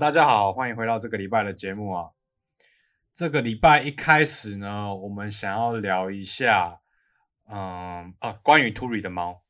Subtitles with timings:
[0.00, 2.08] 好，大家好，欢迎回到这个礼拜的节目啊。
[3.12, 6.80] 这个礼拜一开始呢，我们想要聊一下，
[7.46, 9.42] 嗯啊，关于 Turi 的猫，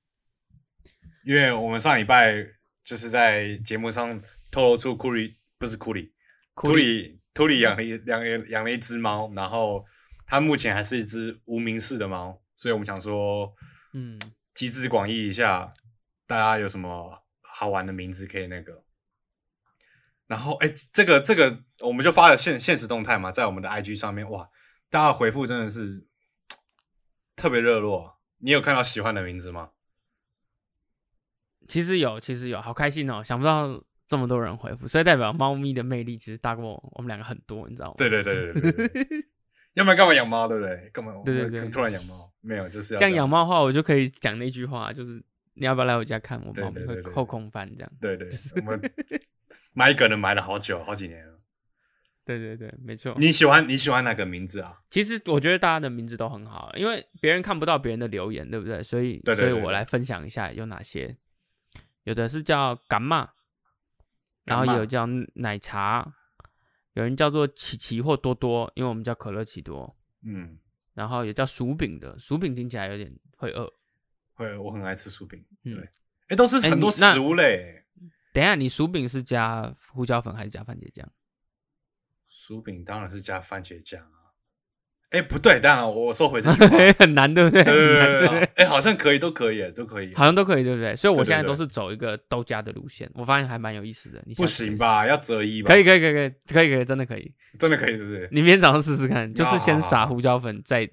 [1.24, 2.44] 因为我们上礼拜
[2.82, 9.84] 就是在节目上透露出 Kuri 不是 Kuri，Turi Turi 养了一养了养了一只猫，然后
[10.27, 13.55] 它目前还是一只无名氏的猫，所以我们想说，
[13.94, 14.19] 嗯，
[14.52, 15.72] 集思广益一下，
[16.27, 18.82] 大家有什么好玩的名字可以那个。
[20.30, 24.48] 然后，哎，这个这个，我们就发了现现实动态嘛，在我们的 IG 上面，哇，
[24.89, 26.06] 大家回复真的是
[27.34, 28.20] 特别热络。
[28.39, 29.70] 你有看到喜欢的名字吗？
[31.66, 33.25] 其实有，其实有，好开心哦！
[33.25, 37.95] 想不到这么多人回复，所以代表猫咪的魅力其实大过我们两个很多，你知道吗？
[37.98, 39.27] 对对对对对对。
[39.75, 40.91] 要不然干嘛养猫，对不对？
[40.92, 41.12] 干嘛？
[41.25, 41.69] 对对对。
[41.70, 45.20] 突然养猫，没有，就是要这样养猫的话，我就可以讲那句话，就是
[45.55, 47.92] 你要不要来我家看我猫咪会后空翻这样？
[48.00, 48.81] 对对，我们。
[49.73, 51.37] 买一个人买了好久，好几年了。
[52.25, 53.15] 对对对，没错。
[53.19, 54.81] 你喜欢你喜欢哪个名字啊？
[54.89, 58.83] 其实我觉得大家的名字都很好，因为别人看不到别人的留言，对不对？
[58.83, 61.17] 所以，所以我来分享一下有哪些。
[62.05, 63.31] 有的是叫干妈，
[64.45, 66.15] 然后有叫奶茶，
[66.93, 69.97] 有人叫做琪琪或多多，因为我们叫可乐奇多。
[70.25, 70.59] 嗯。
[70.95, 73.73] 然后也叫薯饼的，薯饼听起来有点会饿。
[74.34, 75.43] 会，我很爱吃薯饼。
[75.65, 75.75] 对，
[76.28, 77.80] 哎，都是很多食物类。
[78.33, 81.09] 等一下，你薯饼是加胡椒粉还是加番茄酱？
[82.28, 84.31] 薯饼当然是加番茄酱啊！
[85.11, 87.64] 哎，不对，当然我收回这句话， 很难，对不对？
[87.64, 90.95] 对对对哎，好像可以，都可以，都可以，好像都可以，对不对？
[90.95, 94.22] 所以我现在都是走一个都加的路线，我发现还蛮有意思的。
[94.25, 95.05] 你不行吧？
[95.05, 95.67] 要择一吧？
[95.67, 98.28] 可以，可以，可以，可以，可以，可以，真的可以， 真的可以，对不对？
[98.31, 100.89] 你明天早上试试看，就是先撒胡椒粉，再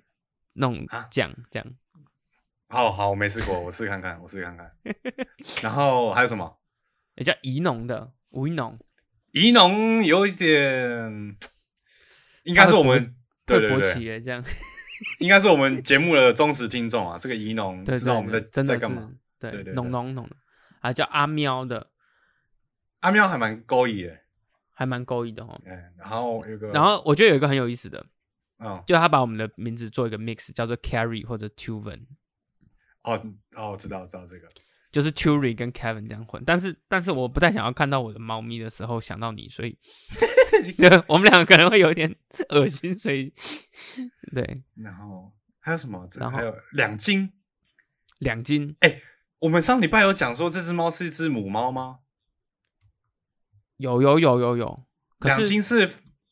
[0.53, 1.67] 弄酱，这样。
[2.69, 4.71] 好好，我没试过，我试看看，我试看看。
[5.61, 6.57] 然后还有什么？
[7.17, 8.75] 也叫宜农的吴宜农，
[9.33, 11.35] 宜农有一点，
[12.43, 13.07] 应该是我们
[13.45, 14.43] 对对对，这样，
[15.19, 17.17] 应该是我们节目的忠实听众啊。
[17.17, 19.11] 这个宜农知道我们在在干嘛？
[19.39, 20.29] 对对，农农农，
[20.79, 21.91] 还叫阿喵的，
[22.99, 24.19] 阿喵还蛮勾引的，
[24.73, 25.59] 还蛮勾引的哦。
[25.65, 28.05] 嗯，然后有个，然后我觉得有一个很有意思的，
[28.59, 32.05] 嗯，就他把我们的名字做一个 mix，叫做 Carry 或者 Tuven。
[33.03, 33.13] 哦
[33.55, 34.47] 哦，我知道知道这个。
[34.97, 39.77] 就是 Turi 跟 Kevin 这样混，但是但是我不太想要看到我的猫咪的时候想到你，所以
[40.75, 42.15] 对，我们两个可能会有点
[42.49, 43.31] 恶心，所以
[44.33, 44.63] 对。
[44.73, 46.09] 然后还有什么？
[46.15, 47.31] 然后还有两斤，
[48.17, 48.75] 两斤。
[48.79, 48.99] 哎，
[49.37, 51.99] 我们上礼拜有讲说这只猫是一只母猫吗？
[53.75, 54.87] 有有有有有。
[55.19, 55.87] 两斤是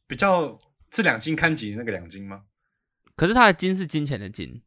[0.08, 0.58] 比较
[0.92, 2.46] 是两斤看几那个两斤吗？
[3.16, 4.64] 可是它的金是金钱的金，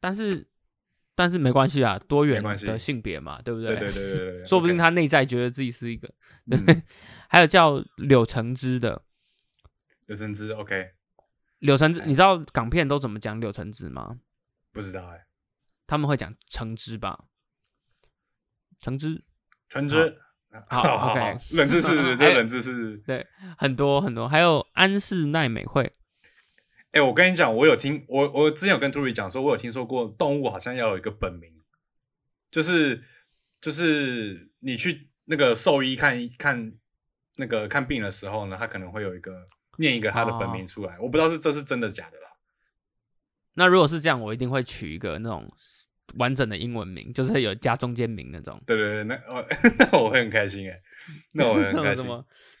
[0.00, 0.46] 但是。
[1.20, 3.76] 但是没关系啊，多元的性别嘛，对不对？
[3.76, 6.08] 对对对对对， 说不定他内在觉得自己是一个。
[6.50, 6.82] 对，
[7.28, 9.02] 还有叫柳橙汁的，
[10.06, 10.92] 柳橙汁，OK。
[11.58, 14.16] 柳橙汁，你知道港片都怎么讲柳橙汁吗？
[14.72, 15.26] 不知道哎，
[15.86, 17.26] 他们会讲橙汁吧？
[18.80, 19.22] 橙汁，
[19.68, 20.16] 橙汁，
[20.70, 21.38] 好， OK。
[21.50, 23.26] 冷知识，这冷知识，对，
[23.58, 25.92] 很多很多，还有安室奈美惠。
[26.92, 31.52] 哎，我跟你讲，我有听我我之前有跟 Turi 讲说，我有听说过动物好像要有一个本名，
[32.50, 33.04] 就是
[33.60, 36.72] 就是你去那个兽医看看
[37.36, 42.28] 那个看病的时候呢，他可能会有一个念一个他的本名出来，我不知道是这是真的假的啦。
[43.54, 45.48] 那如果是这样，我一定会取一个那种
[46.16, 48.60] 完整的英文名，就是有加中间名那种。
[48.66, 49.44] 对对对，那我
[49.78, 50.80] 那我会很开心哎，
[51.34, 52.06] 那我很开心。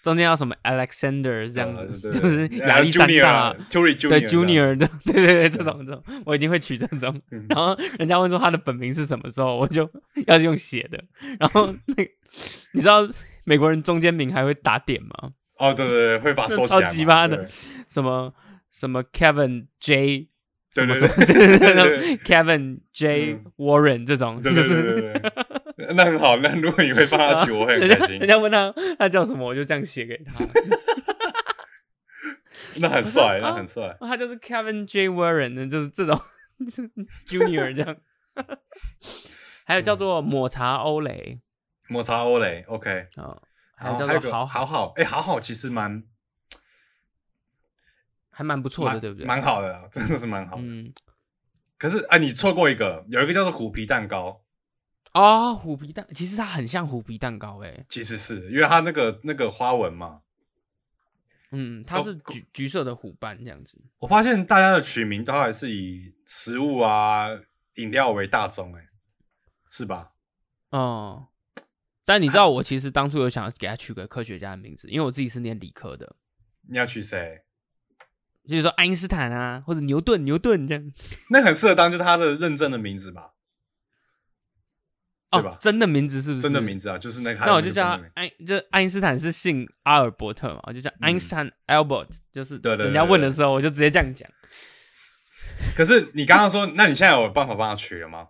[0.02, 7.20] 中间要什么 Alexander 这样子， 就是亚历山大对 Junior 的，对对对，这种这种我一定会取这种。
[7.50, 9.86] 然后人家问说他的本名是什么时候，我就
[10.26, 11.04] 要用写的。
[11.38, 11.94] 然后那
[12.72, 13.06] 你知道
[13.44, 15.32] 美国人中间名还会打点吗？
[15.58, 16.88] 哦，对对对，会把收起来。
[16.88, 17.46] 超的，
[17.86, 18.32] 什么
[18.70, 20.29] 什么 Kevin J
[20.74, 25.22] 对对对， Kevin J Warren 这种，对对对对。
[25.94, 28.18] 那很好，那如果你会帮他取，我会很开心。
[28.20, 30.44] 人家问他他叫什么，我就这样写给他。
[32.76, 33.96] 那很帅，那很帅。
[34.00, 36.18] 他就是 Kevin J Warren，就是这种
[37.26, 37.96] Junior 这样。
[39.66, 41.40] 还有叫做抹茶欧蕾，
[41.88, 43.06] 抹茶欧蕾，OK。
[43.16, 43.42] 哦，
[43.76, 46.02] 还有叫做好好好，哎，好好其实蛮
[48.40, 49.26] 还蛮不错的，对不对？
[49.26, 50.62] 蛮好的，真的是蛮好的。
[50.64, 50.90] 嗯。
[51.76, 54.42] 可是哎，你错过一个，有一个叫做虎皮蛋糕。
[55.12, 60.22] 哦，虎皮蛋其实它很像虎皮蛋糕哎，其实是因为它那个那个花纹嘛，
[61.50, 63.76] 嗯，它是橘橘色的虎斑这样子。
[63.98, 67.28] 我发现大家的取名都还是以食物啊、
[67.74, 68.88] 饮料为大宗哎，
[69.68, 70.12] 是吧？
[70.70, 71.28] 哦，
[72.06, 76.16] 但你知道，我其实当初有想给他取个科学家的名字，因为我自己是念理科的。
[76.68, 77.42] 你要取谁？
[78.48, 80.92] 就是说爱因斯坦啊，或者牛顿，牛顿这样。
[81.30, 83.32] 那很适合当就是他的认证的名字吧？
[85.30, 85.56] 对吧？
[85.60, 86.42] 真的名字是不是？
[86.42, 87.38] 真的名字啊，就是那个。
[87.46, 92.86] 那我就叫爱，就爱因斯坦是姓阿尔伯特嘛，我就叫爱因斯坦 Albert，就是对对。
[92.86, 94.28] 人家问的时候，我就直接这样讲。
[95.76, 98.28] 可是你刚刚说，那你现在有办法帮他取了吗？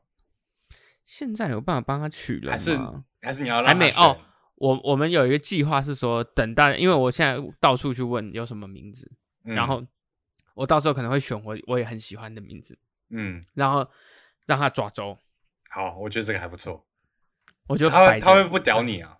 [1.03, 2.79] 现在有办法帮他取了，还是
[3.23, 4.19] 还是你要还没哦？
[4.57, 9.11] 我我们有一个计划是说，等大，因为我现在到处去问有什么名字，
[9.43, 9.83] 然后
[10.61, 12.79] 我到时候可能会选我我也很喜欢的名字，
[13.09, 13.89] 嗯，然后
[14.47, 15.17] 让他抓周。
[15.71, 16.87] 好，我觉得这个还不错。
[17.67, 19.17] 我觉得他他会不屌你啊？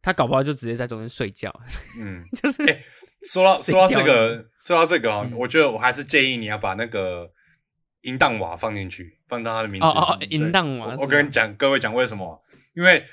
[0.00, 1.52] 他搞不好就直接在中间睡觉。
[2.00, 2.62] 嗯， 就是。
[3.22, 7.28] 说到说到这个，说到这个啊，我觉得我还是建议你要把那个
[8.02, 9.86] 淫荡娃放进去，放到他的名字。
[9.88, 10.94] 哦哦，淫荡娃。
[10.96, 12.40] 我跟你讲，各位讲为什么？
[12.74, 13.04] 因为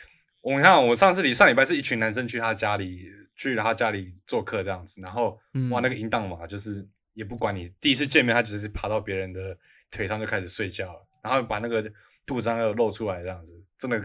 [0.41, 3.03] 我看我上次里上礼拜是一群男生去他家里，
[3.35, 5.39] 去他家里做客这样子，然后
[5.71, 9.57] 哇，那个淫荡娃就是也不管你第一次见面，他只是爬到别人的
[9.89, 11.81] 腿上就开始睡觉了，然后把那个
[12.25, 13.99] 肚子上又露出来这样子，真的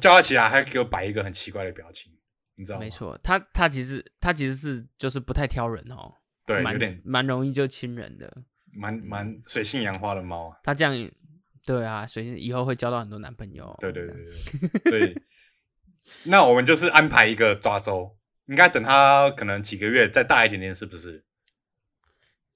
[0.00, 2.12] 叫他起来还给我摆一个很奇怪的表情。
[2.54, 6.12] 你知道吗没错，他他其实他其实是就是不太挑人哦，
[6.46, 8.30] 对，有点蛮容易就亲人的，
[8.72, 10.58] 蛮蛮水性杨花的猫啊。
[10.62, 11.10] 他这样，
[11.64, 13.74] 对啊，水性以后会交到很多男朋友。
[13.80, 15.18] 对对对对，所以
[16.30, 18.16] 那我们就是安排一个抓周，
[18.46, 21.24] 应该等他可能几个月再大一点点，是不是？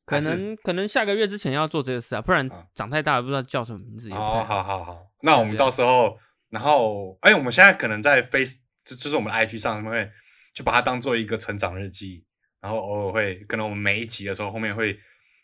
[0.06, 4.10] 可能可能下个月之前要做这个事啊，不然长太大了不知道叫什么名字。
[4.12, 6.18] 哦好好好，那我们到时候，
[6.48, 8.56] 然后哎，我们现在可能在 Face。
[8.86, 10.12] 就就是我们的 IG 上面
[10.54, 12.24] 就把它当做一个成长日记，
[12.60, 14.96] 然后偶尔会可能我们每一集的时候后面会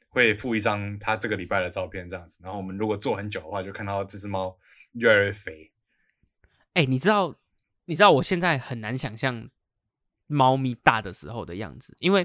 [0.08, 4.56] 会附一张它这个礼拜的照片这样子，然后我们如果做很久的话，就看到这只猫
[4.92, 5.72] 越来越肥。
[6.74, 7.34] 哎，你知道
[7.86, 9.50] 你知道我现在很难想象
[10.28, 12.24] 猫咪大的时候的样子，因为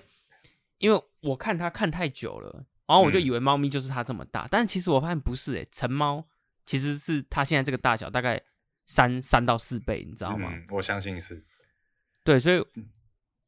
[0.80, 6.26] 因为我看它看太久了，然后我就以为猫咪就是它这么大，但是其实我发现不是哎，成猫
[6.66, 8.42] 其实是它现在这个大小大概。
[8.90, 10.50] 三三到四倍，你知道吗？
[10.70, 11.44] 我相信是。
[12.24, 12.66] 对，所以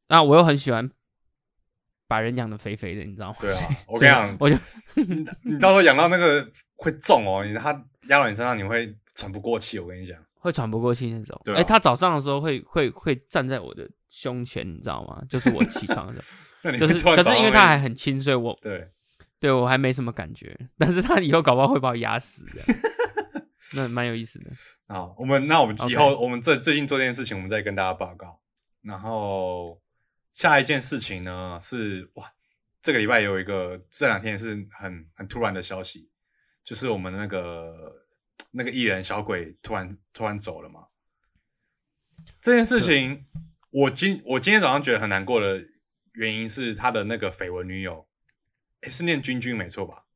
[0.08, 0.90] 那我又很喜欢
[2.06, 3.36] 把人养的肥肥的，你知道吗？
[3.40, 4.56] 对啊，我跟你讲，我就
[5.50, 6.46] 你到时候养到那个
[6.76, 7.72] 会重哦，你它
[8.08, 9.78] 压到你身上，你会喘不过气。
[9.78, 11.40] 我跟你讲，会喘不过气那种。
[11.42, 15.22] 对哎，它早上的时候会会会站在我的胸前，你知道吗？
[15.30, 18.90] 就是我起床的时候， 就是可是因为它还很轻，所以我对
[19.38, 20.58] 对我还没什么感觉。
[20.76, 22.60] 但是它以后搞不好会把我压死的。
[23.72, 24.50] 那蛮有意思的
[24.88, 25.14] 好！
[25.16, 28.40] 我们那我们以后我们最最近做这件事情，我们再跟大家报告。
[28.82, 29.80] 然后
[30.28, 32.32] 下一件事情呢是哇，
[32.82, 36.10] 这个礼拜有一个这两天是很很突然的消息，
[36.64, 38.06] 就是我们那个
[38.50, 40.86] 那个艺人小鬼突然突然走了嘛。
[42.40, 43.26] 这件事情
[43.70, 45.64] 我今我今天早上觉得很难过的
[46.12, 48.08] 原因是他的那个绯闻女友，
[48.80, 50.06] 哎，是念君君没错吧？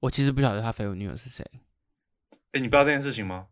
[0.00, 1.44] 我其实不晓得他绯闻女友是谁。
[2.52, 3.48] 哎，你不知道这件事情吗？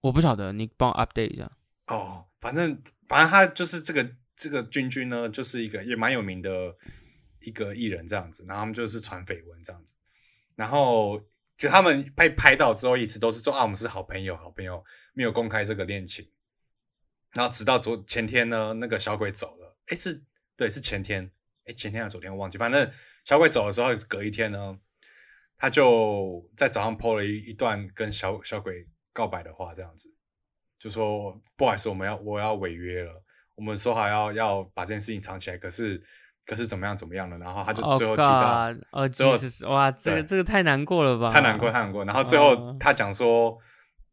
[0.00, 1.52] 我不晓得，你帮我 update 一下。
[1.88, 6.74] 哦，反正反正他就是这个这个君君呢，就是一个也蛮有名的
[7.40, 9.92] 一个艺人这样子，然后他们就是传绯闻这样子，
[10.54, 11.20] 然后
[11.58, 14.82] 就他们被拍到之后，一直都是说啊，我们是好朋友，好朋友，
[15.12, 16.30] 没有公开这个恋情。
[17.34, 20.22] 然后直到昨前天呢，那个小鬼走了，哎，是
[20.56, 21.30] 对，是前天，
[21.66, 22.90] 哎，前天还是昨天，我忘记，反正
[23.24, 24.78] 小鬼走的时候，隔一天呢。
[25.62, 30.08] 他就在早上 po 了一一段跟小小鬼告白的话，这样子，
[30.78, 33.22] 就说不好意思，我们要我要违约了，
[33.56, 36.02] 我们说好要要把这件事情藏起来，可是
[36.46, 43.58] 可是怎么样怎么样了，然后他就最后提到，哦，最后哇，这个这个太难过了吧，太难过太难过，然后最后他讲说，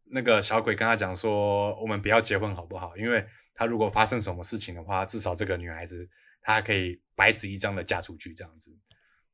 [0.09, 2.95] 那个小鬼跟他讲说，我们不要结婚好不好？
[2.97, 6.09] 因为他如果发生什么事情的话，至少这个女孩子
[6.41, 8.77] 她可以白纸一张的嫁出去这样子，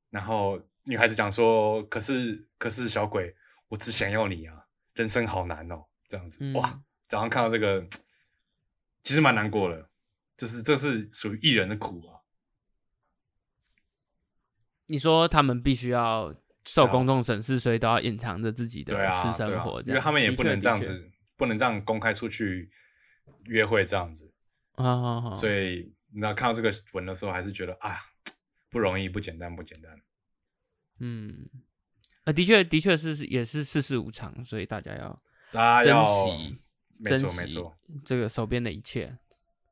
[0.10, 0.62] 然后。
[0.86, 3.34] 女孩子讲说：“可是，可是小鬼，
[3.70, 4.66] 我只想要你啊！
[4.96, 6.84] 人生好难哦，这样子哇！
[7.08, 7.88] 早上看到这个，
[9.02, 9.90] 其实蛮难过的，
[10.36, 12.20] 就是这是属于艺人的苦啊。
[14.88, 22.70] 你说他们必须要受公众审视，所以都要隐藏着自己的私生活，因为他们也不能这样子，不能这样公开出去
[23.46, 24.32] 约会这样子
[24.76, 25.34] 啊。
[25.36, 27.98] 所以，你知道看到这个文的时候，还是觉得啊，
[28.70, 30.00] 不容易，不简单，不简单。”
[31.00, 31.50] 嗯，
[32.24, 36.62] 啊，的确，的确是也是世事无常，所以大家要大家要珍惜，
[36.98, 39.18] 没错没错，这个手边的一切。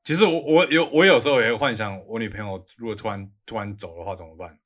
[0.03, 4.59] 其实我我有我有时候也会幻想，我女朋友如果突然突然走的话怎么办？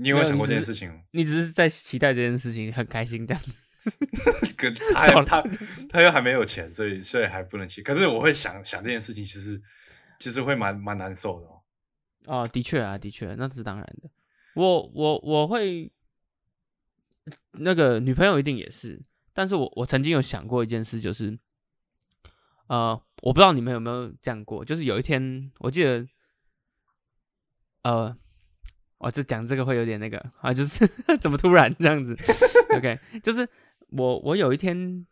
[0.00, 1.02] 你有没有想过这件事情？
[1.10, 3.64] 你只是在期待这件事情，很开心这样子。
[4.56, 5.42] 可他他
[5.88, 7.82] 他又还没有钱，所以所以还不能去。
[7.82, 9.60] 可是我会想想这件事情，其实
[10.18, 11.62] 其实会蛮蛮难受的哦。
[12.26, 14.10] 哦，的确啊，的确，那是当然的。
[14.54, 15.90] 我我我会
[17.52, 19.00] 那个女朋友一定也是，
[19.32, 21.38] 但是我我曾经有想过一件事，就是
[22.66, 26.06] 呃，我不知道你们有没有这样过，就是有一天我记得，
[27.82, 28.16] 呃。
[28.98, 30.84] 哦，这讲这个会有点那个啊，就是
[31.20, 32.16] 怎么突然这样子？
[32.76, 33.48] OK，就是
[33.90, 35.06] 我我有一天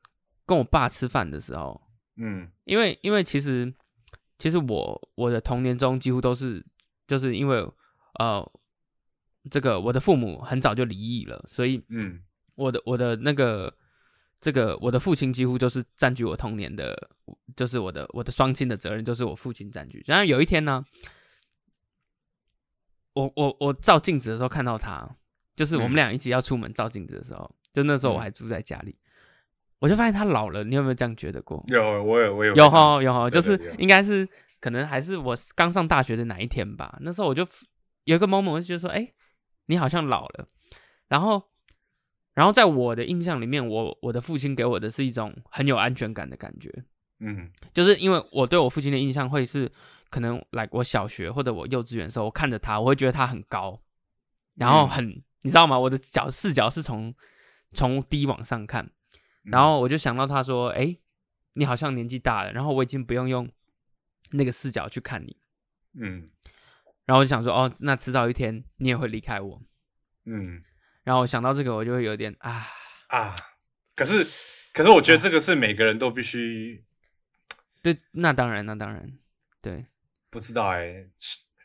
[0.44, 1.80] 跟我爸吃饭的时候，
[2.16, 3.72] 嗯，因为因为其实
[4.38, 6.64] 其实我我的童年中几乎都是
[7.06, 7.64] 就是因为
[8.18, 8.44] 呃
[9.50, 12.20] 这个我的父母很早就离异了，所以嗯，
[12.56, 13.72] 我的我的那个
[14.40, 17.08] 这个我的父亲几乎就是占据我童年的，
[17.54, 20.02] 就是我的我的双亲的责任就是我父亲占据。
[20.08, 20.84] 然后有一天呢。
[23.16, 25.08] 我我我照镜子的时候看到他，
[25.56, 28.94] 就是我们俩一起要出门照镜子的时候，就那时候我还住在家里，
[29.78, 30.62] 我就发现他老了。
[30.62, 31.64] 你有没有这样觉得过？
[31.68, 34.28] 有，我有，我有，有哈有哈，就是应该是
[34.60, 36.98] 可能还是我刚上大学的哪一天吧。
[37.00, 37.48] 那时候我就
[38.04, 39.10] 有一个 moment，我就觉得说，哎，
[39.64, 40.46] 你好像老了。
[41.08, 41.42] 然后，
[42.34, 46.70] 然后在我的印象里面，我我的父亲给我的是一种很有安全感的感觉。
[47.20, 49.72] 嗯，就是因为我对我父亲的印象会是。
[50.10, 53.82] 可能来我小学或者我幼稚园的时候，我看着他，我会觉得他很高，
[54.54, 55.78] 然后很，你知道吗？
[55.78, 57.14] 我的角视角是从
[57.72, 58.90] 从低往上看，
[59.44, 60.96] 然后我就想到他说：“哎，
[61.54, 63.50] 你好像年纪大了，然后我已经不用用
[64.32, 65.36] 那个视角去看你。”
[65.98, 66.30] 嗯，
[67.04, 69.62] 然后我就想说：“哦，那迟早一天你也会离开我。”
[70.24, 70.62] 嗯，
[71.04, 72.66] 然后我想到这个，我就会有点啊
[73.08, 73.34] 啊！
[73.94, 74.26] 可是，
[74.72, 76.84] 可是我觉得这个是每个人都必须
[77.82, 79.18] 对，那当然，那当然，
[79.60, 79.86] 对。
[80.36, 81.02] 不知道哎，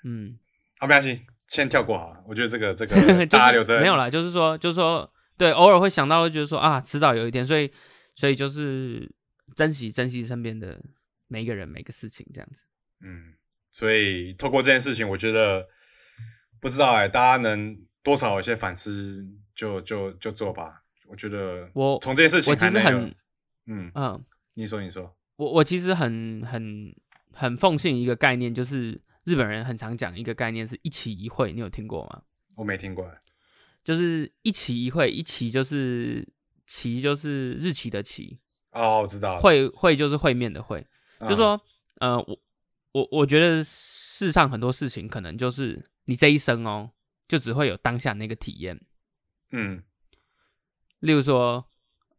[0.06, 0.40] 嗯，
[0.80, 2.24] 好，没关系，先跳过好了。
[2.25, 7.70] 我觉得这个 这个大家留着没有啦，就是说，就是说，对，偶尔会想到，会觉得说啊，迟早有一天，所以，
[8.16, 9.13] 所以就是
[9.58, 10.82] 珍惜珍惜身边的
[11.28, 12.63] 每一个人，每个事情这样子。
[13.01, 13.34] 嗯，
[13.74, 15.68] 所以透过这件事情，我觉得
[16.62, 20.84] 不知道哎，大家能多少有些反思，就就就做吧。
[21.08, 23.13] 我觉得我从这件事情，我其实很，
[23.66, 24.24] 嗯嗯，
[24.54, 26.96] 你说你说，我我其实很很。
[27.34, 31.54] 很奉信一个概念，就是日本人很常讲一个概念，是一期一会。
[31.54, 32.24] 你有听过吗？
[32.58, 33.10] 我没听过。
[33.84, 36.28] 就是一期一会，一期就是
[36.68, 38.38] 期就是日期的期。
[38.72, 39.40] 哦，我知道。
[39.40, 40.86] 会会就是会面的会，
[41.22, 41.60] 就说
[42.00, 42.40] 呃，我
[42.92, 46.92] 我我觉得世上很多事情，可能就是你这一生哦，
[47.28, 48.80] 就只会有当下那个体验。
[49.52, 49.84] 嗯。
[51.00, 51.66] 例如说，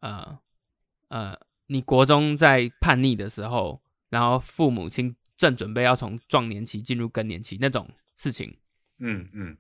[0.01, 0.39] 呃
[1.09, 3.82] 呃，你国中在叛逆的时候。
[4.13, 8.59] 然后父母亲正准备要从壮年期进入更年期那种事情，
[8.99, 9.57] 嗯嗯，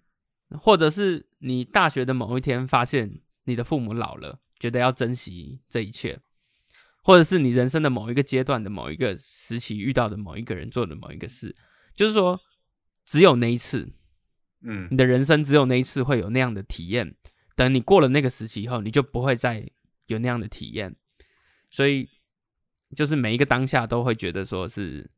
[0.60, 6.20] 或者是你大学的某一天发现你的父母老了，觉得要珍惜这一切，
[7.02, 11.56] 或者是你人生的某一个阶段的某一个时期遇到的某一个人做的某一个事，
[11.94, 12.38] 就是说
[13.06, 13.90] 只有那一次，
[14.60, 17.16] 嗯，你的人生只有那一次会有那样的体验，
[17.56, 19.66] 等你过了那个时期以后，你就不会再
[20.08, 20.94] 有那样的体验，
[21.70, 22.10] 所以。
[22.96, 25.10] 就是每一个当下都会觉得说是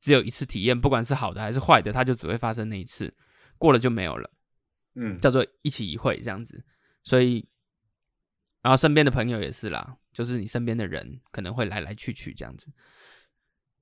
[0.00, 3.14] 只有一次体验，不管是好的还是坏的，它就只会发生那一次，
[3.58, 4.30] 过了就没有了。
[4.94, 6.64] 嗯，叫做一期一会这样子。
[7.04, 7.46] 所以，
[8.62, 12.68] 然后身边的朋友也是啦，就是你身边的人可能会来来去去这样子。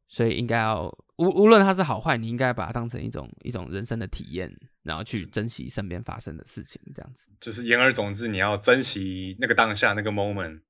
[0.08, 4.52] 所以应该要无无论它是好坏，你应该把它当成一种一种人生的体验，
[4.82, 7.26] 然后去珍惜身边发生的事情，这样子。
[7.40, 10.60] 就是言而总之，你要珍惜那个当下那个 moment，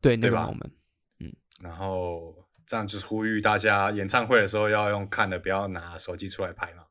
[0.00, 0.70] 对那个 moment。
[1.58, 2.34] 然后
[2.66, 6.84] 这样就是呼吁大家，演唱会的时候要用看的，不要拿手机出来拍嘛，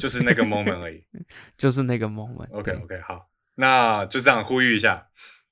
[0.00, 1.04] 就是那个 moment 而已，
[1.56, 2.50] 就是那个 moment。
[2.52, 5.08] OK OK，好，那就这样呼吁一下。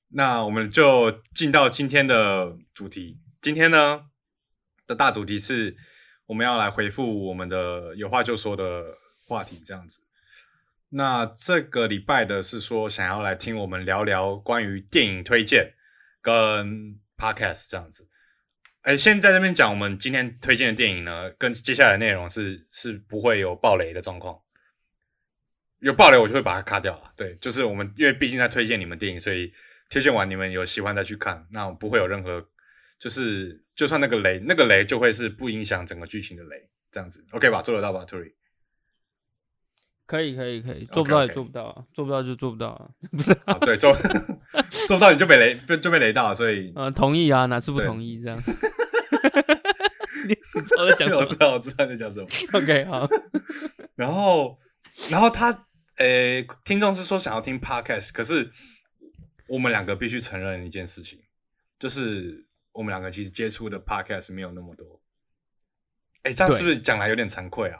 [0.09, 3.19] 那我们就进到今天的主题。
[3.41, 4.05] 今天呢
[4.85, 5.75] 的大主题是，
[6.27, 8.97] 我们要来回复我们的有话就说的
[9.27, 10.01] 话题，这样子。
[10.89, 15.73] 那这个礼拜的是说，想要来听我们聊聊关于电影推荐
[16.21, 18.07] 跟 podcast 这样子。
[18.87, 24.39] 哎，先在这边讲，我们今天推荐的电影呢，跟接下来内容是是不会有暴雷的状况。
[25.79, 27.11] 有暴雷，我就会把它卡掉了。
[27.17, 29.51] 对，就是我们因为毕竟在推荐你们电影，所以
[29.89, 32.47] 推荐完你们有喜欢再去看，那不会有任何，
[32.97, 37.61] 就是就算那个雷，那个雷就会是不影响整个剧情的雷，这样子，OK 吧？
[37.61, 38.35] 做得到吧，Tory？
[40.05, 43.37] 可以，可以，可以，做不到也做不到啊，做不到就做不到啊， 不是？
[43.65, 43.93] 对，做
[44.89, 48.41] 做不到你就被雷，就就被雷到，所以呃，同意啊，哪次不同意这样？
[50.27, 51.19] 你你知道在讲什么？
[51.21, 52.27] 我知道，我知道在讲什么。
[52.53, 53.07] OK，好。
[53.95, 54.55] 然后，
[55.09, 55.65] 然后他，
[55.97, 58.49] 诶，听众是说想要听 Podcast，可是
[59.47, 61.19] 我们两个必须承认一件事情，
[61.79, 65.01] 就是我们两个其实接触的 podcast 没有那么多。
[66.23, 67.79] 哎，这样是不是讲来有点惭愧啊？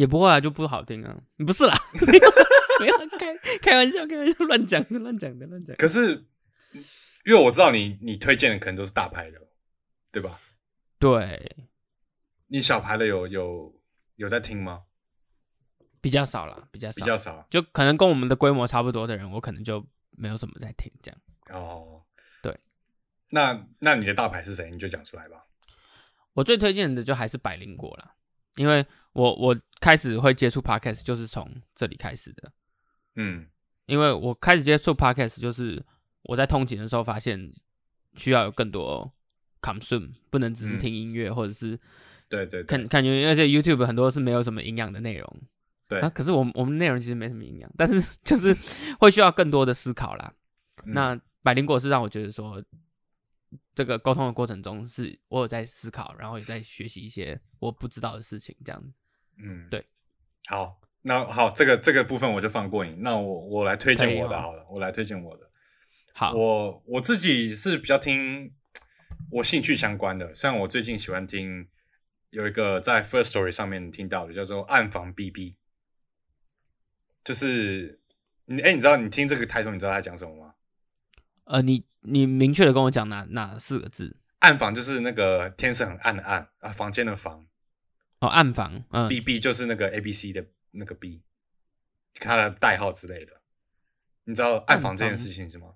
[0.00, 1.14] 也不会啊，就不好听啊。
[1.46, 1.74] 不是啦，
[2.80, 5.76] 没有开开玩笑，开玩笑，乱讲的，乱讲的，乱讲。
[5.76, 6.24] 可是
[7.26, 9.38] 因为我知道你，你推荐的可能都是大牌的，
[10.10, 10.40] 对吧？
[10.98, 11.66] 对。
[12.46, 13.74] 你小牌的有有
[14.16, 14.84] 有在听吗？
[16.00, 17.46] 比较少了，比较少，比较少。
[17.50, 21.20] 就可能跟我们的规模差不多的人，我可能就没有什么在听这样。
[21.50, 22.02] 哦，
[22.42, 22.58] 对。
[23.32, 24.70] 那那你的大牌是谁？
[24.70, 25.44] 你就讲出来吧。
[26.32, 28.14] 我最推荐的就还是百灵果了，
[28.56, 32.52] 因为我我开始会接触 podcast 就是从这里开始的。
[33.16, 33.46] 嗯，
[33.86, 35.82] 因为我开始接触 podcast 就是
[36.22, 37.52] 我在通勤的时候发现
[38.14, 39.12] 需要有更多
[39.60, 41.78] consume，不能只是听音乐或者是
[42.28, 45.42] 对对看看因为而且 YouTube 很多是没有什么营养的内容。
[45.88, 48.56] 对啊，可是我们我们内容其实没什么营养，但是 就是
[48.98, 50.32] 会需要更多的思考啦。
[50.84, 52.62] 那百灵果是让我觉得说。
[53.80, 58.92] 这个沟通的过程中，是我有在思考，然后也在学习一些我不知道的事情，这样
[59.38, 59.82] 嗯，对。
[60.48, 62.94] 好，那好，这个这个部分我就放过你。
[62.96, 65.50] 那我我来推荐我的好了，我来推荐我的。
[66.12, 68.52] 好，我我自己是比较听
[69.30, 71.66] 我兴趣相关的，像我最近喜欢听
[72.28, 75.56] 有一个在 First Story 上面听到的，叫做暗房 BB，
[77.24, 77.98] 就是
[78.44, 80.49] 你哎，你知道你听这个抬头，你知道他讲什么吗？
[81.50, 84.16] 呃，你你明确的跟我讲哪哪四个字？
[84.38, 87.44] 暗房就是那个天色很暗的暗啊，房间的房。
[88.20, 88.84] 哦，暗房。
[88.90, 91.24] 嗯，B B 就是那个 A B C 的那个 B，
[92.14, 93.40] 他的代号之类的。
[94.24, 95.74] 你知道暗房这件事情是吗？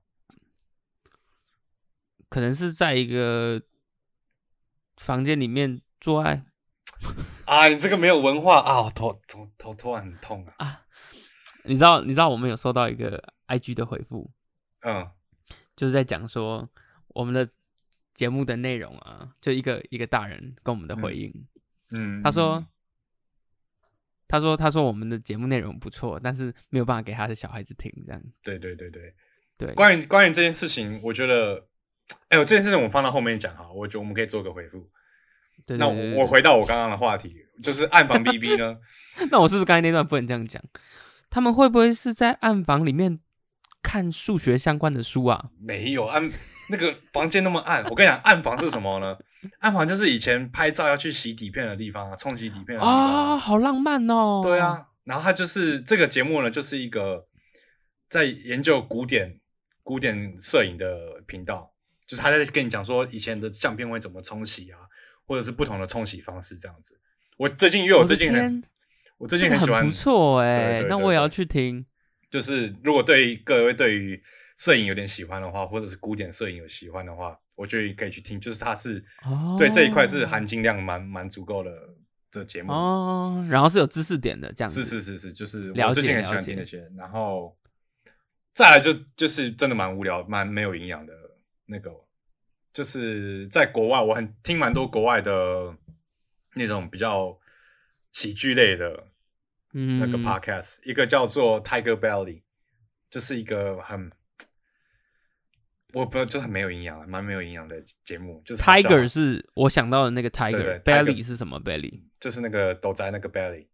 [2.28, 3.60] 可能是在一个
[4.96, 6.44] 房间里面做爱。
[7.46, 10.54] 啊，你这个没有文化啊，头头头突然很痛啊！
[10.58, 10.86] 啊，
[11.64, 14.30] 你知道你知道我们有收到一个 I G 的回复，
[14.82, 15.10] 嗯。
[15.76, 16.68] 就是在讲说
[17.08, 17.48] 我们的
[18.14, 21.46] 节目的内容啊，就一个一个大人跟我们的回应，
[21.90, 22.64] 嗯，他说，
[24.28, 28.22] 他说他说我们的节目内容不错，但是没有办法给他的小孩子听，这样。
[28.42, 29.14] 对对对对
[29.58, 29.74] 对。
[29.74, 31.66] 关于关于这件事情，我觉得，
[32.28, 34.88] 哎呦，这件事情我们放到后面讲哈，我觉得我们可以做个回复。
[35.66, 35.76] 对。
[35.76, 38.78] 那我回到我刚刚的话题，就是暗房 B B 呢？
[39.30, 40.62] 那我是不是刚才那段不能这样讲？
[41.30, 43.18] 他们会不会是在暗房里面？
[43.84, 45.50] 看数学相关的书啊？
[45.60, 46.32] 没有暗
[46.70, 47.84] 那个房间那么暗。
[47.84, 49.16] 我跟你讲， 暗房是什么呢？
[49.58, 54.40] 暗房就是以前拍照要去洗底片的地方啊，冲洗底片啊，好浪漫哦。
[54.42, 57.26] 对啊，然后它就是这个节目呢，就是一个
[58.08, 59.38] 在研究古典
[59.82, 61.74] 古典摄影的频道，
[62.06, 64.78] 就是他在跟你讲说以前的相片会怎么冲洗啊，
[65.26, 66.98] 或者是不同的冲洗方式这样子。
[67.36, 68.62] 我最近因为我最近很
[69.18, 71.84] 我最近很喜欢，不错哎，那我也要去听。
[72.34, 74.20] 就是如果对各位对于
[74.56, 78.40] 摄影有点喜欢的话，或者是古典摄影有喜欢的话，我觉得可以去听。
[78.40, 78.98] 就是它是
[79.56, 81.70] 对这一块是含金量蛮蛮足够的
[82.32, 84.82] 这节目哦，然后是有知识点的这样子。
[84.82, 86.90] 是是是是，就是我最近很喜欢听那些。
[86.96, 87.56] 然后
[88.52, 91.12] 再来就就是真的蛮无聊、蛮没有营养的
[91.66, 91.92] 那个，
[92.72, 95.76] 就是在国外我很听蛮多国外的
[96.56, 97.38] 那种比较
[98.10, 99.13] 喜剧类的。
[99.74, 102.42] 那个 podcast 一个叫做 Tiger Belly，
[103.10, 104.08] 这是一个很，
[105.92, 108.40] 我不知道，就很没有营养，蛮没有营养的节目。
[108.44, 112.02] 就是 Tiger 是我想到的那个 Tiger，Belly 是什么 Belly？
[112.20, 113.66] 就是那个斗宅那个 Belly。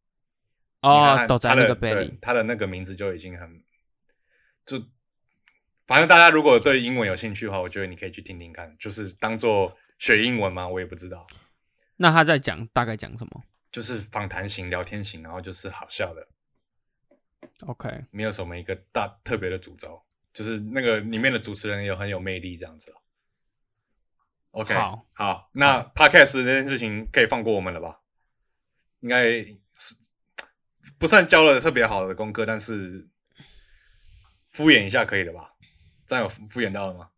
[0.80, 3.62] 哦，斗宅那个 Belly，他的那个名字就已经很，
[4.64, 4.82] 就
[5.86, 11.26] 反正大家如果对英文有兴趣的话，我觉得你可以去听听看，就是当做学英文嘛，我也不知道。
[11.96, 13.42] 那他在讲大概讲什么？
[13.70, 16.26] 就是访谈型、聊天型，然后就是好笑的。
[17.66, 20.02] OK，没有什么一个大特别的主轴，
[20.32, 22.94] 就是那个里面的主持人有很有魅力这样子
[24.52, 28.00] OK，好，好，那 Podcast 这件事情可以放过我们了吧？
[29.00, 29.30] 应该
[29.76, 29.94] 是
[30.98, 33.08] 不算教了特别好的功课，但是
[34.48, 35.54] 敷衍一下可以了吧？
[36.04, 37.10] 这样有敷衍到了吗？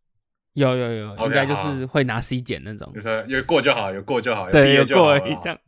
[0.52, 5.58] 有有有，应该就是会拿 C 减那种，就是有过就好，有过就好，对，有过这样。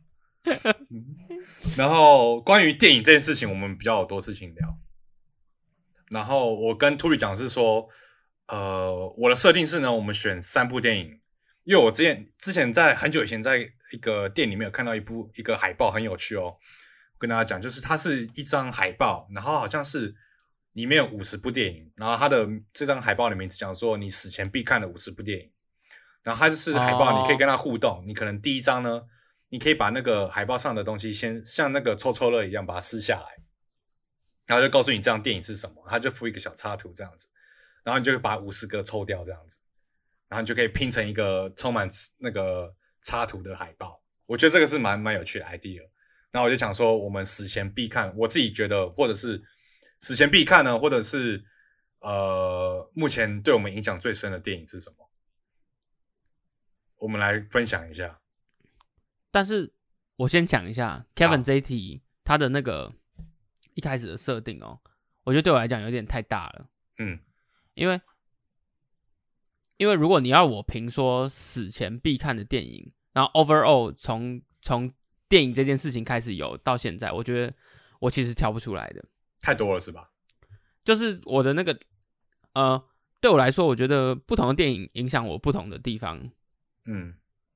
[1.77, 4.77] 然后关于电影这件事情，我们比较有多事情聊。
[6.11, 7.89] 然后我跟 Turi 讲是说，
[8.47, 11.19] 呃，我的设定是呢，我们选三部电影，
[11.63, 16.57] 因为我之前之前在很久以前在一个店里面有看到一部一个海报，很有趣哦。
[17.17, 20.15] 跟大家讲，就是它是一张海报，然后好像是
[20.73, 25.51] 里面有五十部电影，然后它的这张海报的名字讲说你死前必看的五十部电影，
[26.23, 29.01] 然后它就是海报，你可以跟它互动，你可能第一张呢。
[29.55, 33.41] 你可以把那个海报上的东西先像那个抽抽乐一样把它撕下来，
[34.45, 37.25] 然后就告诉你这张电影是什么，他就附一个小插图这样子，
[37.81, 39.57] 然后你就把五十个抽掉这样子，
[40.27, 41.87] 然后你就可以拼成一个充满
[42.17, 44.03] 那个插图的海报。
[44.25, 45.79] 我觉得这个是蛮蛮有趣的 idea。
[46.31, 49.41] 然后我就想说，我们死前必看，我自己觉得，或者是
[50.01, 51.41] 死前必看呢，或者是
[51.99, 55.09] 呃，目前对我们影响最深的电影是什么？
[56.97, 58.19] 我们来分享一下。
[59.35, 59.69] 但是
[60.15, 62.93] 我先讲一下 Kevin J T 他的那个
[63.73, 64.79] 一开始的设定哦，
[65.25, 66.69] 我觉得对我来讲有点太大了。
[66.99, 67.19] 嗯，
[67.73, 67.99] 因为
[69.75, 74.89] 因为如果你要我评说死前必看的电影，然后 overall 从从
[75.27, 77.53] 电影这件事情开始有到现在，我觉得
[77.99, 79.03] 我其实挑不出来的，
[79.41, 80.11] 太多了是吧？
[80.85, 81.77] 就是我的那个
[82.53, 82.81] 呃，
[83.19, 86.31] 对我来说，我觉得不同的电影影响我不同的地方，
[86.85, 87.15] 嗯，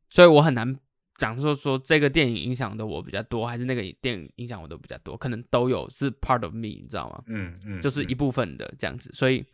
[0.10, 0.78] 所以我很难
[1.20, 7.24] 讲说说这个电影影响的我比较多，还是那个电影影响我的比较多，可能都有是 part of me，你知道吗？
[7.28, 9.46] 嗯嗯，就是一部分的这样子，所以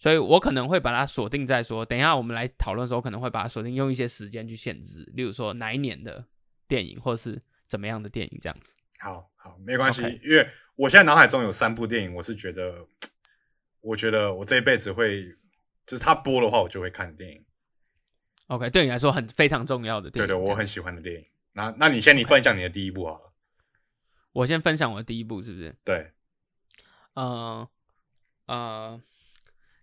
[0.00, 6.24] 所以我可能会把它锁定在说，等一下我们来讨论的时候，可能会把它锁定用一些时间去限制，例如说哪一年的。
[6.68, 10.46] 电影或者是怎么样的电影这样子，好好没关系，因为
[10.76, 12.86] 我现在脑海中有三部电影，我是觉得，
[13.80, 15.34] 我觉得我这一辈子会，
[15.86, 17.42] 就是他播的话，我就会看电影。
[18.48, 21.24] OK，对你来说很非常重要的电影，对对，我很喜欢的电影。
[21.52, 23.32] 那那你先你分享你的第一部好了，
[24.32, 25.74] 我先分享我的第一部是不是？
[25.84, 26.12] 对，
[27.14, 27.68] 呃
[28.46, 29.02] 呃，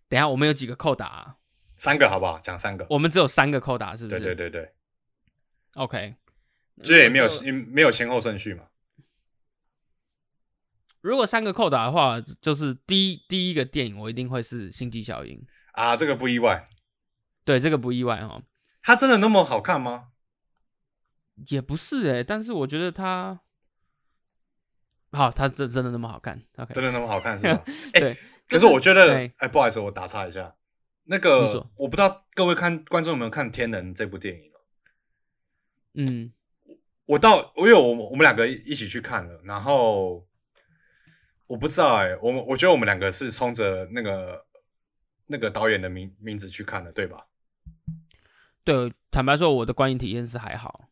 [0.07, 1.37] 等下我们有几个扣打？
[1.75, 2.39] 三个好不好？
[2.39, 4.19] 讲三个，我们只有三个扣打，是不是？
[4.19, 4.73] 对对对对
[5.73, 6.15] ，OK。
[6.81, 7.27] 这也没有
[7.67, 8.67] 没有先后顺序嘛？
[11.01, 15.37] 如果三个扣打的话，就是第一第一个电影，我一定会是《星际效应》
[15.73, 16.67] 啊，这个不意外。
[17.43, 18.41] 对，这个不意外哈。
[18.85, 20.09] 它真的那么好看吗？
[21.47, 23.41] 也不是哎，但是我觉得他
[25.11, 27.65] 好，他真真的那么好看？OK，真的那么好看是吧？
[27.93, 28.15] 对。
[28.47, 30.55] 可是我觉得，哎，不好意思，我打岔一下。
[31.05, 34.51] 那个我不知道各位看观众有没有看《天能》这部电影
[35.95, 36.31] 嗯。
[37.07, 40.27] 我到，因为我我们两个一起去看了，然后
[41.47, 44.45] 我不知道哎，我们我觉得我们两个是冲着那个
[45.25, 47.25] 那个导演的名名字去看的，对吧？
[48.65, 50.89] 对，坦白说，我的观影体验是还好。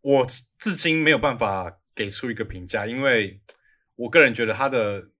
[0.00, 3.42] 我至今没有办法给出一个评价，因为
[3.96, 5.10] 我个人觉得他的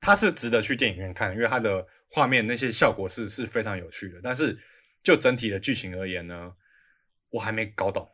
[0.00, 4.20] 他是值得去电影院看，因为他的画面那些效果是是非常有趣的。
[4.20, 4.58] 但是
[5.00, 6.52] 就整体的剧情而言呢，
[7.30, 8.10] 我还没搞懂。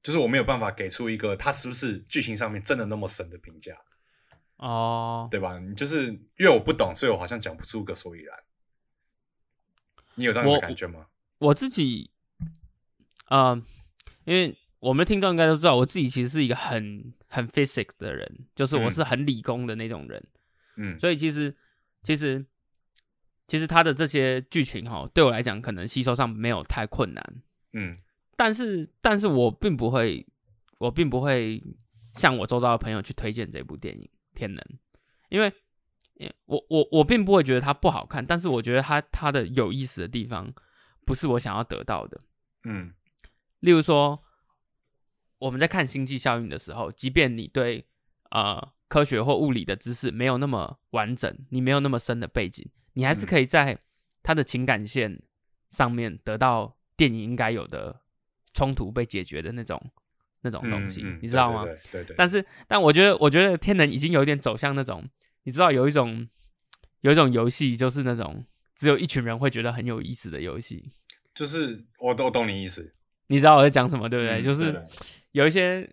[0.00, 3.76] 就是我没有办法给出一个他是不是剧情上面真的那么神的评价
[4.56, 5.58] 哦，对吧？
[5.58, 8.38] 你就是因为我不懂，所以我好像讲不出个所以然。
[10.14, 11.06] 你有这样的感觉吗？
[11.42, 12.10] 我自己，
[13.28, 13.60] 呃，
[14.24, 20.24] 因为我们的听众应该都知道，我自己其实是一个很很 physics 的人，就是我是很理工的那种人，
[20.76, 21.54] 嗯，所以其实
[22.02, 22.44] 其实
[23.48, 27.98] 其实他的这些剧情哈，对我来讲可能吸收上没有太困难，嗯。
[28.34, 30.26] 但是，但是我并不会，
[30.78, 31.62] 我并不会
[32.14, 34.02] 向我周遭的朋友去推荐这部电影
[34.36, 34.58] 《天能》，
[35.28, 35.52] 因为，
[36.46, 40.52] 我我我并不会觉得它不好看，但是我觉得它它的有意思的地方
[41.04, 42.20] 不是我想要得到的。
[42.64, 42.92] 嗯，
[43.60, 44.22] 例如说，
[45.38, 47.86] 我们在看《星际效应》的时候，即便你对
[48.30, 53.78] 呃科学或物理的知识没有那么完整，你没有那么深的背景，你还是可以在
[54.22, 55.22] 他的情感线
[55.70, 58.00] 上面得到电影应该有的。
[58.54, 59.82] 冲突被解决的那种
[60.42, 61.64] 那种东西，你知道吗？
[61.90, 62.14] 对对。
[62.18, 65.02] 但是，但我觉得，我觉得天能已经有点走向那种，
[65.44, 66.28] 你知道，有一种
[67.00, 68.44] 有一种游戏，就是那种
[68.82, 70.92] 只有一群人会觉得很有意思的游戏。
[71.32, 72.94] 就是我都懂你意思，
[73.28, 74.42] 你知道我在讲什么，对不对？
[74.42, 74.84] 就是
[75.30, 75.88] 有一些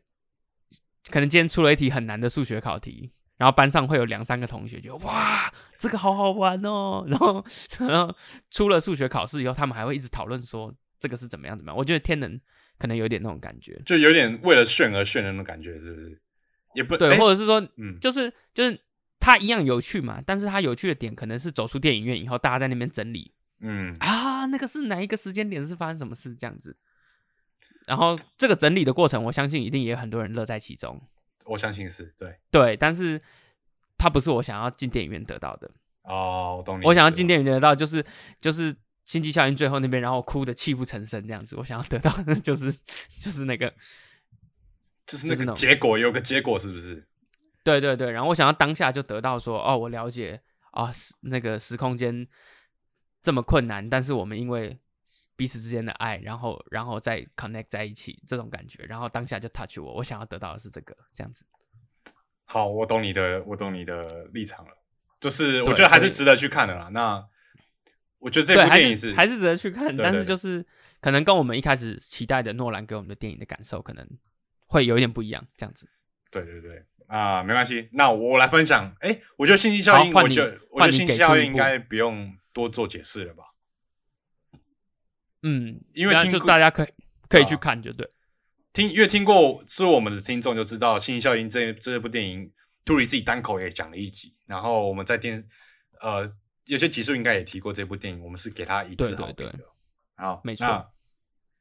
[1.12, 7.06] 可能今天出了一题很难的数学考题，然后班上会有两三个同学觉得哇，这个好好玩哦。
[7.08, 7.46] 然后，
[7.88, 8.16] 然后
[8.50, 10.74] 出了数学考试以后，他们还会一直讨论说。
[11.02, 11.58] 这个是怎么样？
[11.58, 11.78] 怎么样？
[11.78, 12.38] 我觉得天能
[12.78, 16.22] 可能有点那种感觉，就有点为了炫而炫的那种感觉，是不是？
[16.76, 18.78] 也不对，或者是说，嗯，就是就是
[19.30, 26.76] 它一样有趣嘛，但是它有趣的点可能是走出电影院以后，大家在那边整理，嗯啊，那个是哪一个时间点是发生什么事这样子？
[27.86, 31.02] 然后这个整理的过程，我相信一定也有很多人乐在其中。
[31.46, 33.22] 我相信是对对，但是
[33.98, 35.70] 它不是我想要进电影院得到的
[36.04, 36.56] 哦。
[36.58, 38.06] 我懂你，我想要进电影院得到就是
[38.42, 38.76] 就是。
[39.06, 42.72] 星际效应最后那边，然后哭的泣不成声这样子，我想要得到的就是
[43.20, 43.74] 就是那个，
[45.08, 47.08] 就是那个结果，有个结果是不是？
[47.64, 50.42] 对对对，然后我想要当下就得到说，哦，我了解
[50.72, 50.90] 啊，
[51.22, 52.28] 那个时空间
[53.22, 54.80] 这么困难，但是我们因为
[55.36, 61.46] 彼此之间的爱，然后然后再 connect 在一起这种感觉，然后当下就 touch 我，我想要得到的是这个这样子。
[62.46, 64.72] 好，我懂你的，我懂你的立场了，
[65.20, 66.90] 就是我觉得还是值得去看的啦。
[66.92, 67.24] 那
[68.18, 70.66] 我觉得这部电影是还是值得去看，但是就是
[71.00, 74.08] 可能跟我们一开始期待的诺兰给我们的电影的感受可能
[74.68, 75.88] 会有一点不一样，这样子。
[76.32, 78.96] 对对对，啊，没关系，那我来分享。
[79.02, 83.44] 哎，我觉得信息效应，我觉得我觉得信息效应应该不用多做解释了吧？
[85.42, 86.88] 嗯，因为听就大家可以
[87.28, 88.10] 可以去看，就对。
[88.72, 92.54] 听，因为听过是我们的听众就知道，信息效应这这部电影，
[92.86, 95.44] 杜里自己单口也讲了一集，然后我们在电
[96.02, 96.32] 呃。
[96.66, 99.60] 有些集数应该也提过这部电影，我们是给他一次好评的。
[100.14, 100.92] 好，没错。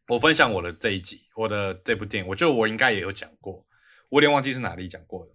[0.09, 3.67] 我分享我的这一集，我的这部电影，我觉得我应该也有讲过，
[4.11, 5.33] 我有点忘记是哪里讲过的。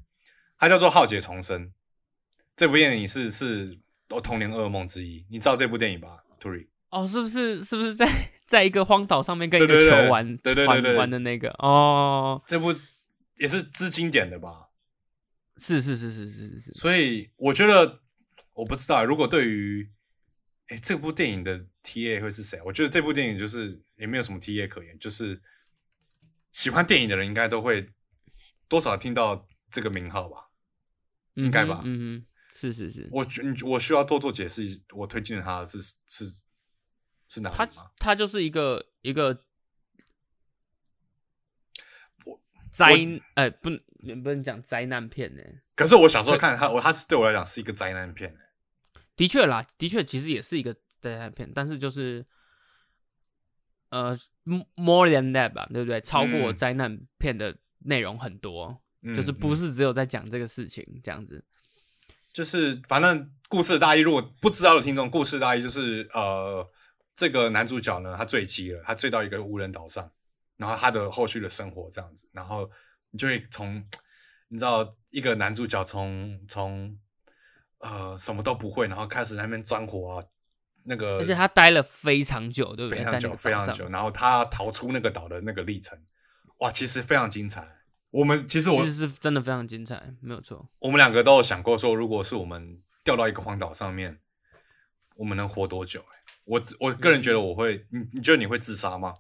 [0.63, 1.67] 它叫做《浩劫重生》。
[2.56, 5.26] 这部电影是是我童年噩梦之一。
[5.30, 7.63] 你知道这部电影吧，Tori 哦，是不是？
[7.63, 8.08] 是不是在
[8.47, 11.49] 在一个荒岛上面跟一个球玩对对对玩的那个？
[11.60, 12.73] 哦，这部
[13.38, 14.69] 也是之经典的吧？
[15.58, 16.71] 是是是是是是是。
[16.73, 18.02] 所以我觉得。
[18.54, 19.91] 我不知道，如果对于
[20.67, 22.60] 哎这部电影的 T A 会是谁？
[22.65, 25.39] 我觉得这部电影就是也没有什么 T A 可言，就是
[26.52, 27.89] 喜欢电影的人应该都会
[28.67, 30.49] 多少听到这个名号吧，
[31.36, 31.82] 应该吧？
[31.84, 33.08] 嗯嗯，是是是。
[33.12, 36.26] 我觉我需要多做解释，我推荐他是是
[37.28, 37.67] 是哪他
[37.98, 39.39] 他就是一个一个
[42.69, 42.88] 灾
[43.36, 43.69] 哎不
[44.00, 45.41] 能不能讲灾难片呢？
[45.76, 48.38] 可是我小时候看他，我他是对我来讲是一个灾难片。
[49.15, 52.26] 的确啦，的确其实也是一个灾难片，但是就是
[53.89, 54.17] 呃
[54.76, 56.02] ，more than that 吧，对不对？
[56.02, 58.82] 超过灾难片的内容很多，
[59.16, 61.44] 就是不是只有在讲这个事情这样子。
[62.32, 66.68] 就是反正故事大意，如果不知道的听众，故事大意就是呃，
[67.13, 70.12] 这个男主角呢，他坠机了，他坠到一个无人岛上，
[70.58, 72.70] 然后他的后续的生活这样子，然后
[73.12, 73.86] 你就会从。
[74.50, 76.96] 你知道一个男主角从从
[77.80, 80.24] 呃什么都不会，然后开始在那边钻火啊，
[80.84, 83.00] 那个而且他待了非常久，对不对？
[83.00, 83.89] 非常久，非常久。
[83.89, 86.00] 然后他逃出那个岛的那个历程，
[86.60, 87.68] 哇，其实非常精彩。
[88.13, 90.69] 我们其实我其实是真的非常精彩，没有错。
[90.78, 94.19] 我们两个都有想过说，如果是我们掉到一个荒岛上面，
[95.15, 95.99] 我们能活多久？
[96.12, 99.15] 哎，我我个人觉得我会，你你觉得你会自杀吗？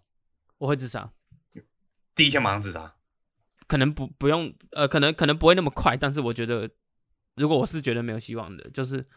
[0.59, 1.11] 我会自杀，
[2.13, 2.95] 第一天马上自杀。
[3.65, 6.69] 可能不不用，呃，可能可能不会那么快，但是我觉得，
[7.33, 9.09] 如果我是觉得没有希望的，就是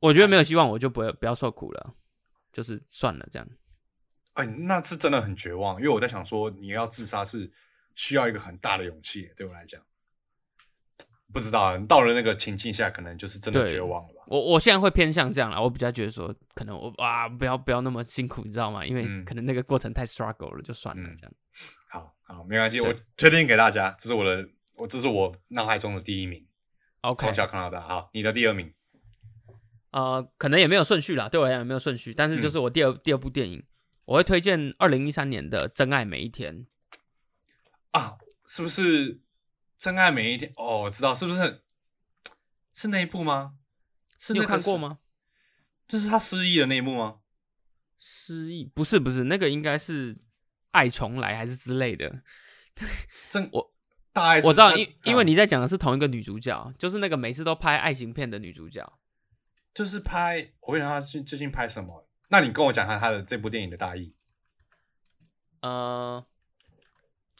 [0.00, 1.94] 我觉得没有希望，我就不要不要受苦了，
[2.52, 3.48] 就是算了这样。
[4.32, 7.52] 哎，那是真的很绝望，因为我在想说，你要自杀是
[8.00, 9.78] 需要一个很大的勇气，对我来讲，
[11.34, 14.22] 不知道到了那个情境下，可能就是真的绝望了吧。
[14.26, 18.86] 我我现在会偏向这样了，我比较觉得说，可能我啊，不要不要那么辛苦，你知道吗？
[18.86, 21.32] 因为可能那个过程太 struggle 了，就算了这样。
[21.90, 26.46] 好好，没关系，我推荐给大家，这是我的，我这是我脑海中的第一名。
[27.02, 27.86] OK，从小看到大。
[27.86, 28.72] 好，你的第二名，
[29.90, 33.62] 呃，可能也没有顺序啦，对我来讲没有顺序，但是就是我第二第二部电影，
[34.06, 36.54] 我会推荐二零一三年的《真爱每一天》
[37.92, 39.16] 啊，是不是
[39.76, 40.50] 《真爱每一天》？
[40.56, 41.62] 哦，我知道，是不是
[42.72, 43.54] 是那一部吗？
[44.18, 44.98] 是有看过吗？
[45.86, 47.20] 就是他失忆的那一幕吗？
[47.98, 50.18] 失忆不是不是，那个应该是。
[50.72, 52.22] 爱重来还是之类的，
[53.28, 53.74] 真我
[54.12, 59.00] 大爱我知道，因因为你在讲的是同一个女主角，就是那个每次都拍爱情片的女主角，
[59.74, 62.08] 就是拍我问他最最近拍什么？
[62.28, 64.14] 那你跟我讲下他的这部电影的大意。
[65.62, 66.24] 呃，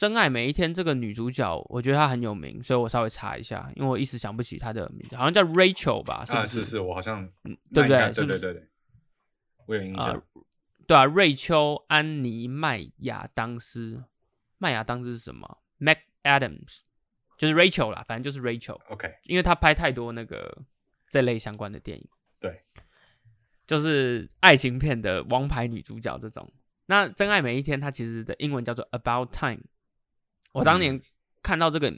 [0.01, 6.25] 真爱每一天这个女主角，我觉得她很有名，所以我稍微查一下，因为我一时想不起她的名字，好像叫 Rachel 吧？
[6.29, 7.31] 啊，是是，我好像
[7.75, 8.11] 对不对？
[8.15, 8.69] 对对对对，
[9.67, 10.23] 我有印象。
[10.87, 14.03] 对啊，瑞秋·安妮·麦亚当斯，
[14.57, 16.81] 麦亚当斯是什么？Mac Adams，
[17.37, 18.81] 就是 Rachel 啦，反正就是 Rachel。
[18.89, 20.63] OK，因为她拍太多那个
[21.11, 22.09] 这类相关的电影。
[22.41, 22.63] 对，
[23.67, 26.51] 就是爱情片的王牌女主角这种。
[26.87, 29.61] 那《真爱每一天》它其实的英文叫做 About Time。
[30.53, 31.01] 我当年
[31.43, 31.93] 看到这个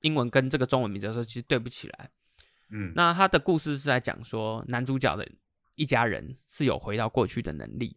[0.00, 2.10] 英文跟这个中文名字的时候，其实对不起来。
[2.70, 5.28] 嗯，那他的故事是在讲说，男主角的
[5.74, 7.96] 一家人是有回到过去的能力。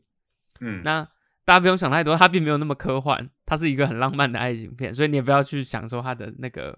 [0.59, 1.07] 嗯，那
[1.45, 6.77] 大家不用想太多，他并没有那么科幻，他是一个很浪漫的爱情片，所以你也不要去想说他的那个、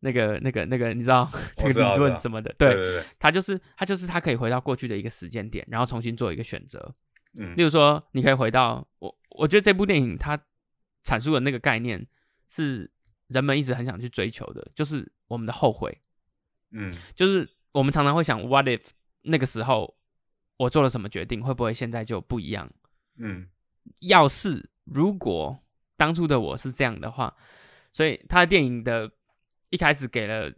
[0.00, 6.94] 那个、那个、那个，你知道 那个理论什么的，对对对，它就是他就是他可以回到过去的一个时间点，然后重新做一个选择。
[7.38, 10.36] 嗯，例如说，你可以回到我，我觉得这部电影它
[11.04, 12.04] 阐述的那个概念
[12.48, 12.90] 是
[13.28, 15.96] 人们一直很想去追求的，就是我们的后悔。
[16.70, 18.82] 嗯，就是我们常常会想，What if
[19.22, 19.96] 那个时候
[20.56, 22.70] 我做了什么决定，会不会现在就不一样？
[23.16, 23.48] 嗯，
[24.00, 25.62] 要是如果
[25.96, 27.36] 当初的我是这样的话，
[27.92, 29.10] 所以他的电影的
[29.70, 30.52] 一开始给了，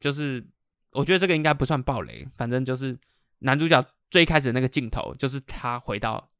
[0.00, 0.46] 就是
[0.92, 2.98] 我觉得这个应该不算暴雷，反正就是
[3.40, 6.30] 男主角最开始那个镜头，就是他回到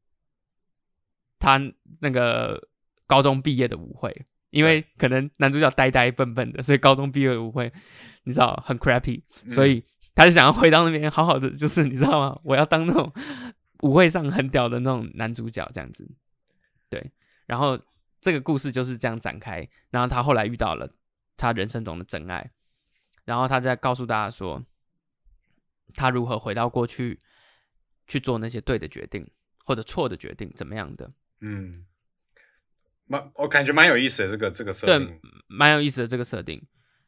[1.39, 1.61] 他
[2.01, 2.69] 那个
[3.07, 7.71] 高中毕业的舞会，因为可能男主角呆呆笨笨的，所以高中毕业舞会
[8.25, 9.85] 你知道很 crappy，所以
[10.15, 12.41] 他就想要回到那边好好的，就是你知道吗？
[12.45, 13.13] 我要当那种
[13.83, 16.09] 舞会上很屌的那种男主角这样子。
[16.89, 17.13] 对，
[17.47, 17.79] 然后
[18.21, 20.91] 这个故事就是这样展开，然后他后来遇到了
[21.37, 22.51] 他人生中的真爱，
[23.25, 24.65] 然后他在告诉大家说。
[25.95, 27.19] 他如何回到过去
[28.07, 29.27] 去做那些对的决定
[29.65, 31.11] 或者错的决定，怎么样的？
[31.41, 31.87] 嗯，
[33.09, 36.64] 蛮我感觉蛮有意思的这个这个设定，蛮有意思的这个设定。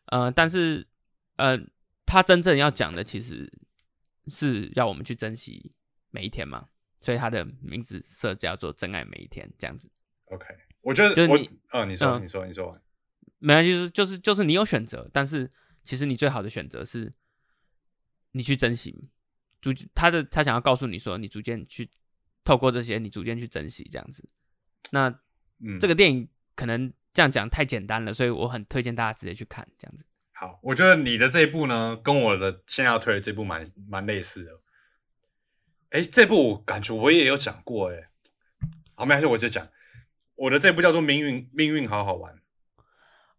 [0.07, 0.87] 呃，但是
[1.37, 1.57] 呃，
[2.05, 3.49] 他真正要讲的其实
[4.27, 5.73] 是要我们去珍惜
[6.11, 6.67] 每一天嘛，
[7.01, 9.89] 所以他的名字设叫做“真爱每一天”这样子。
[10.25, 10.47] OK，
[10.81, 12.77] 我觉得就是你，呃，你说，你说，你说，
[13.39, 15.51] 没关系，就是就是就是你有选择，但是
[15.85, 17.13] 其实你最好的选择是。
[18.33, 19.09] 你去珍惜，
[19.61, 21.91] 逐他的他想要告诉你说，你逐渐去
[22.45, 24.29] 透过这些，你逐渐去珍惜这样子。
[24.93, 25.13] 那
[25.63, 30.05] 嗯，这个电影可能这样讲太简单了，所以我很推荐大家直接去看这样子。
[30.33, 34.53] 好，我觉得你的这一部呢，跟我的现在要推的这部蛮蛮类似的。
[35.91, 38.11] 哎，这部我感觉我也有讲过哎。
[38.95, 39.69] 好，没关系，我就讲
[40.37, 42.35] 我的这部叫做《命运命运好好玩》。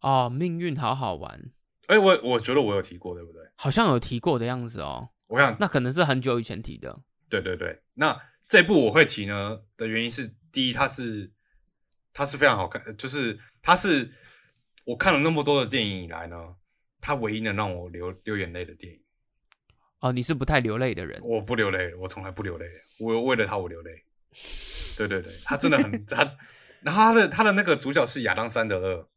[0.01, 1.51] 哦，命运好好玩。
[1.87, 3.41] 哎，我我觉得我有提过，对不对？
[3.55, 5.09] 好像有提过的样子哦。
[5.27, 7.01] 我想那可能是很久以前提的。
[7.29, 11.31] 对对对，那这部我会提呢的原因是，第一，它是
[12.13, 14.11] 它是非常好看，就是它是
[14.85, 16.55] 我看了那么多的电影以来呢，
[16.99, 18.99] 它唯一能让我流流眼泪的电影。
[19.99, 21.19] 哦，你是不太流泪的人？
[21.23, 22.65] 我不流泪，我从来不流泪。
[22.99, 24.03] 我为了他，我流泪。
[24.97, 26.23] 对对对，他真的很 他，
[26.81, 29.07] 然后他的他的那个主角是亚当·山德勒。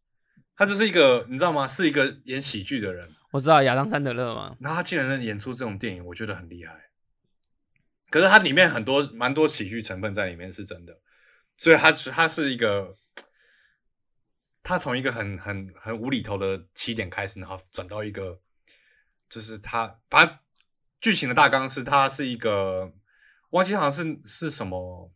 [0.57, 1.67] 他就是一个，你知道吗？
[1.67, 3.11] 是一个演喜剧的人。
[3.33, 4.57] 我知道亚当·山德勒吗？
[4.61, 6.91] 那他竟然能演出这种电影，我觉得很厉害。
[8.11, 11.01] 可是它里面很多蛮多喜剧成分在里面，是真的。
[11.55, 12.97] 所以他他是一个，
[14.63, 18.41] 他从一个很很很无厘头的起点开始，然后转到一个，
[19.29, 20.39] 就是他反正
[21.01, 22.93] 剧情的大纲是，他是一个
[23.51, 25.13] 忘记好像是是什么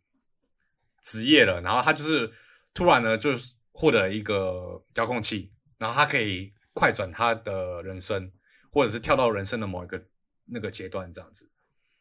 [1.01, 2.31] 职业了，然后他就是
[2.73, 3.53] 突然呢就是。
[3.71, 8.29] 获得一个遥控器，然后他可以快转他的人生，
[8.73, 10.05] 或者是跳到人生的某一个
[10.47, 11.49] 那个阶段这样子。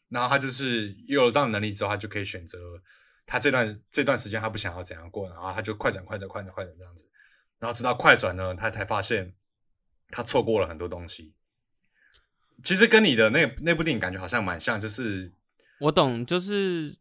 [0.08, 2.82] 然后他就是有了这样的能力之后，他就可以选择
[3.28, 7.06] 他这段这段时间他不想要怎样过，然后他就快转快转快转快转这样子。
[7.58, 9.34] 然后直到快转呢，他才发现
[10.08, 11.34] 他错过了很多东西。
[12.64, 15.32] 其实跟你的那那部电影感觉好像蛮像，就是
[15.80, 16.96] 我懂，就是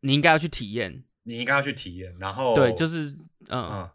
[0.00, 3.16] 你应该要去体验，你应该要去体验，然后对，就是
[3.48, 3.90] 嗯嗯。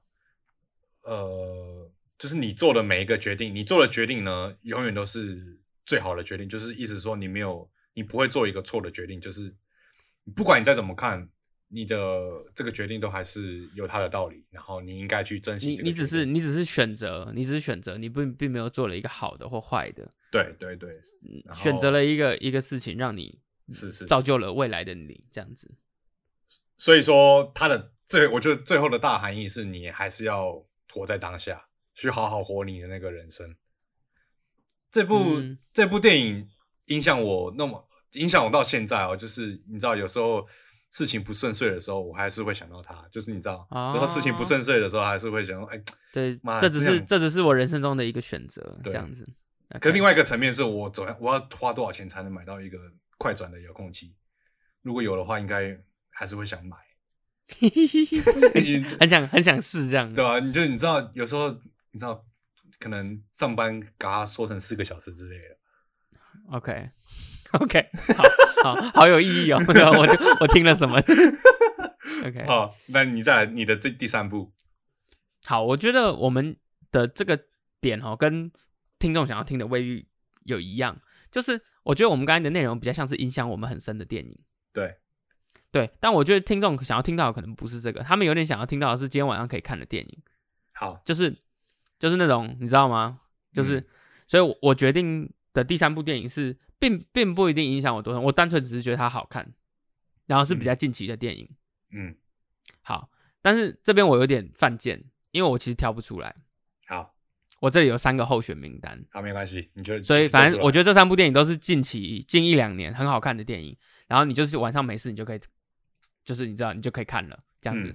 [1.06, 6.48] 呃，就是你做的每一个决定，你做的决定呢，永远都是最好的决定。
[6.48, 9.20] 就是意思说，你没有，你不会做一个错的决定。
[9.20, 9.54] 就是
[10.34, 11.28] 不管你再怎么看，
[11.74, 11.98] 你的
[12.54, 14.46] 这个决定都还是有它的道理。
[14.52, 15.70] 然后你应该去珍惜。
[15.70, 20.10] 你你只是你只是选择，你只是选择，你不并没有做了一个好的或坏的。
[20.32, 21.02] 对对对，
[21.54, 25.76] 选择了一个一个事情，让你是是造就了未来的你这样子。
[26.78, 30.66] 所以说，它的最我觉得最后的大含义是你还是要。
[30.94, 33.56] 活在当下，去好好活你的那个人生。
[34.92, 35.42] 这部
[35.74, 36.48] 这部电影
[36.90, 40.48] 影响我那么影响我到现在哦，就是你知道，有时候
[40.94, 43.04] 事情不顺遂的时候，我还是会想到他。
[43.12, 49.28] 就是你知道，然后事情不顺遂的时候，还是会想到，哎，对，这只是这只是我人生中的一个选择，这样子。
[49.82, 52.78] 可另外一个层面是我走，我要花多少钱才能买到一个
[53.18, 54.14] 快转的遥控器？
[54.84, 55.76] 如果有的话，应该
[56.12, 56.78] 还是会想买。
[59.00, 61.50] 很想很想试这样，对啊，你就你知道，有时候
[61.92, 62.24] 你知道，
[62.80, 65.58] 可能上班把它缩成四个小时之类的。
[67.60, 67.90] OK，OK，
[68.64, 69.60] 好好 好有意义哦。
[69.68, 70.98] 我我听了什么
[72.26, 74.52] ？OK，好，那你再来你的这第三步。
[75.46, 76.56] 好，我觉得我们
[76.92, 77.40] 的这个
[77.80, 78.52] 点哦，跟
[78.98, 80.08] 听众想要听的微欲
[80.44, 81.00] 有一样，
[81.32, 84.40] 就是我觉得我们刚才的内容比较像是影响我们很深的电影。
[84.74, 84.98] 对。
[85.72, 90.18] 对，但我觉得听众想要听到的可能不是这个，他们有点想要听到的是今天晚上可以看的电影。
[90.76, 91.36] 好，就是
[91.98, 93.22] 就是那种你知道吗？
[93.52, 93.84] 就是，
[94.28, 99.54] 所以我我决定的第三部电影是，并并不一定影响我多少，我单纯只是觉得它好看，
[100.26, 101.50] 然后是比较近期的电影。
[101.92, 102.14] 嗯，
[102.82, 103.10] 好，
[103.42, 106.36] 但是这边我有点犯贱，因为我其实挑不出来。
[106.88, 107.16] 好，
[107.62, 109.02] 我这里有三个候选名单。
[109.12, 110.04] 好，没关系，你觉得？
[110.04, 113.78] 所以反正我觉得这三部电影都是近期近一两年很好看的电影，
[114.08, 115.40] 然后你就是晚上没事，你就可以。
[116.26, 117.94] 就是你知道，你就可以看了这样子。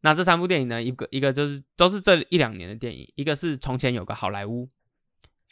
[0.00, 4.66] 那这三部电影呢，一个一个就是都是这一两年的电影，一个是从前有个好莱坞，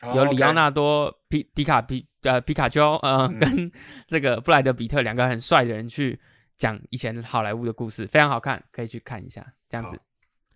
[0.03, 3.71] 有里奥纳多皮迪卡皮呃皮卡丘呃跟
[4.09, 6.21] 这个布莱德比特两个很帅的人去
[6.57, 10.01] 讲以前好莱坞的故事，非常好看，可以去看一下这样子。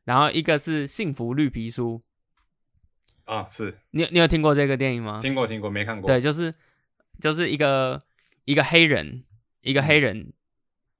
[0.04, 2.02] 然后一个是幸福绿皮书
[3.26, 5.20] 啊，是你你有听过这个电影吗？
[5.20, 6.06] 听过听过，没看过。
[6.06, 6.52] 对，就是
[7.20, 8.02] 就是一个
[8.44, 9.24] 一个黑人
[9.60, 10.32] 一个黑人，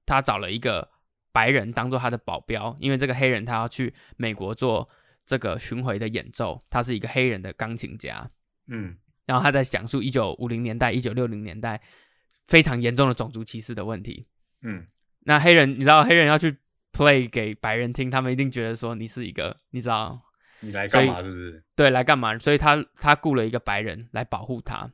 [0.05, 0.89] 他找了一个
[1.31, 4.87] 白人当做他的保镖，因为这个黑人他要去美国做
[5.29, 8.27] 这个巡回的演奏，他是一个黑人的钢琴家。
[8.65, 11.79] 嗯，然后他在讲述一九五零年代、一九六零年代
[12.47, 14.27] 非常严重的种族歧视的问题。
[14.63, 14.87] 嗯，
[15.25, 16.57] 那黑人，你知道黑人要去
[16.91, 20.19] play 给白人听，他们一定觉得说你是一个，你知道，
[20.61, 21.21] 你来干嘛？
[21.21, 21.63] 是不是？
[21.75, 22.35] 对，来干嘛？
[22.39, 24.91] 所以他他雇了一个白人来保护他。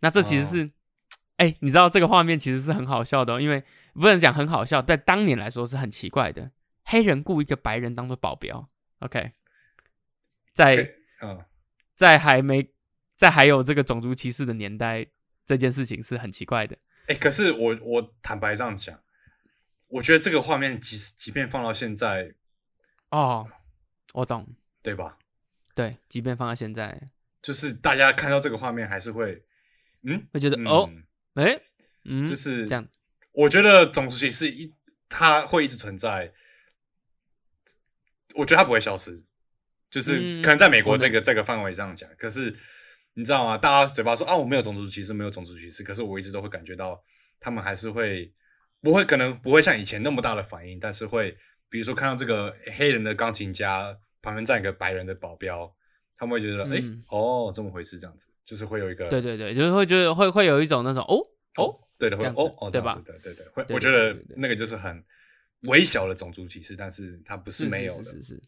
[0.00, 0.70] 那这其实是，
[1.36, 3.62] 哎，你知道这个画面其实是很好笑的，因为
[3.94, 6.50] 不能讲很好笑，在当年来说是很奇怪的，
[6.84, 8.68] 黑人雇一个白人当做保镖。
[9.00, 9.32] OK，
[10.56, 11.44] 在嗯，
[11.94, 12.72] 在还没。
[13.18, 15.06] 在还有这个种族歧视的年代，
[15.46, 16.76] 这件事情是很奇怪的。
[17.06, 19.02] 哎，可是我我坦白这样讲，
[19.88, 22.34] 我觉得这个画面即使即便放到现在，
[23.08, 23.48] 哦，
[24.12, 25.16] 我懂，对吧？
[25.74, 27.08] 对，即便放到现在，
[27.40, 29.42] 就是大家看到这个画面还是会，
[30.02, 30.90] 嗯，会觉得哦，
[31.36, 31.58] 哎，
[32.04, 32.86] 嗯，就是这样。
[33.32, 34.74] 我觉得种族歧视一，
[35.08, 36.34] 它会一直存在，
[38.34, 39.24] 我觉得它不会消失，
[39.96, 42.54] 就是可能在美国这个这个范围这样讲，可是。
[43.18, 43.56] 你知道吗？
[43.56, 45.82] 大家嘴巴说啊，我没有种族歧视，没有种族歧视。
[45.82, 47.02] 可是我一直都会感觉到，
[47.40, 48.30] 他们还是会
[48.82, 51.34] 不会可能不会像以前那么大的反应，但是会
[51.70, 55.74] 比如说看到这个黑人的钢琴家旁边站一个白人的保镖，
[56.14, 61.16] 他们会觉得哎哦这么回事这样子，就是会有一个对对对，就是会觉得会会有一种那种哦
[61.56, 63.00] 哦对的会哦哦对吧？
[63.02, 65.02] 对对对，会我觉得那个就是很
[65.68, 68.42] 微小的种族歧视，但是它不是没有的，是是，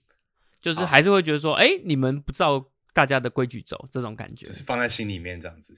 [0.60, 2.70] 就是还是会觉得说哎你们不照。
[2.94, 5.72] 大家的规矩走，这种感觉就是放在心里面这样子。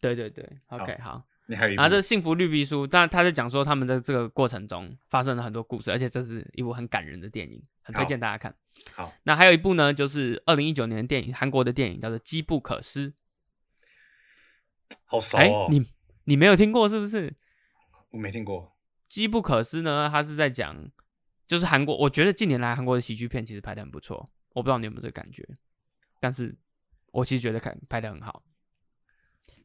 [0.00, 1.24] 对对对，OK，好。
[1.46, 8.52] 你还有啊，这幸福绿皮书，但他在讲说他们的这个过程中发生了很多故事，而且这是一部很感人的电影，很推荐大家看。
[8.94, 13.12] 好，那还有一部呢，就是二零一九年的电影，韩国的电影叫做《机不可失》。
[15.04, 15.86] 好熟哦，你
[16.24, 17.32] 你没有听过是不是？
[18.10, 18.64] 我没听过。
[19.06, 20.90] 《机不可失》呢，它是在讲，
[21.46, 25.46] 就是韩国，我觉得近年来韩国的喜剧片其实拍的很不错，我不知道你有没有这个感觉。
[26.18, 26.56] 但是，
[27.12, 28.42] 我其实觉得看拍的很好。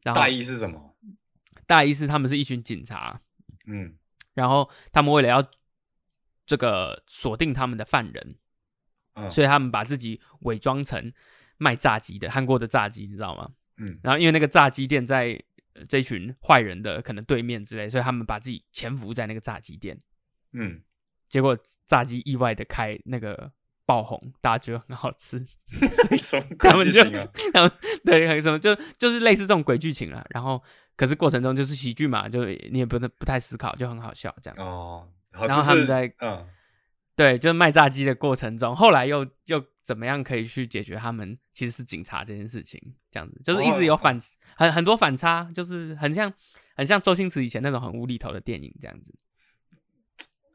[0.02, 0.96] 然后大意是什么？
[1.66, 3.20] 大意是他们是一群警察，
[3.66, 3.96] 嗯，
[4.34, 5.50] 然后他们为了要
[6.44, 8.36] 这个锁定他们的犯人，
[9.14, 11.12] 嗯，所以他们把自己伪装成
[11.56, 13.50] 卖炸鸡的韩国的炸鸡，你知道吗？
[13.78, 15.42] 嗯，然后因为那个炸鸡店在
[15.88, 19.98] 这群坏人的可能对面之类，所以他们把自己潜伏在那个炸鸡店，
[20.52, 20.82] 嗯，
[21.32, 23.50] 结果炸鸡意外的开那个。
[23.84, 25.44] 爆红，大家觉得很好吃，
[26.16, 27.28] 什么鬼剧情啊？
[27.52, 30.24] 然后什么就就是类似这种鬼剧情了。
[30.30, 30.58] 然后
[30.96, 34.56] 可是过程中就是喜剧嘛，就你也不能不太思考，就很好笑这样。
[34.64, 36.46] 哦，然后他们在嗯，
[37.16, 42.80] 对，就是卖炸鸡的过程中，后来又又怎么样可以去解决他们其实是警察这件事情？
[43.10, 44.16] 这样子就是一直有反
[44.54, 46.32] 很很多反差，就是很像
[46.76, 49.12] 很像周星驰以前那种很无厘头的电影这样子。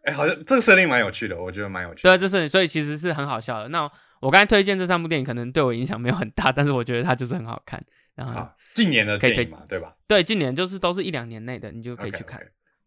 [0.07, 2.03] 哎，好像这个设定蛮有趣的，我觉得蛮有趣。
[2.03, 3.67] 对啊，这是所以其实是很好笑的。
[3.67, 3.83] 那
[4.21, 7.85] 我刚才推荐这三部电影，可能对我影响没有很大，但是我觉得它就是很好看。
[8.15, 9.93] 然后近年的电影嘛，对吧？
[10.07, 12.41] 对，近年就是都是一两年内的，你就可以去看。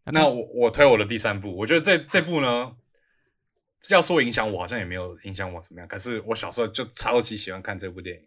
[0.04, 2.72] 那我我推我的第三部，我觉得这这部呢，
[3.90, 5.86] 要说影响我，好像也没有影响我怎么样。
[5.86, 8.22] 可是我小时候就超级喜欢看这部电影，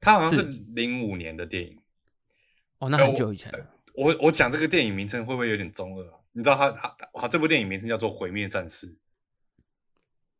[0.00, 0.42] 它好像是
[0.74, 1.78] 零五年的电影。
[2.80, 3.58] 哦，那很久以前了。
[3.94, 6.17] 我我讲这个电影名称会不会有点中二？
[6.38, 8.86] 你知道他他他这部电影名称叫做《毁灭战士》，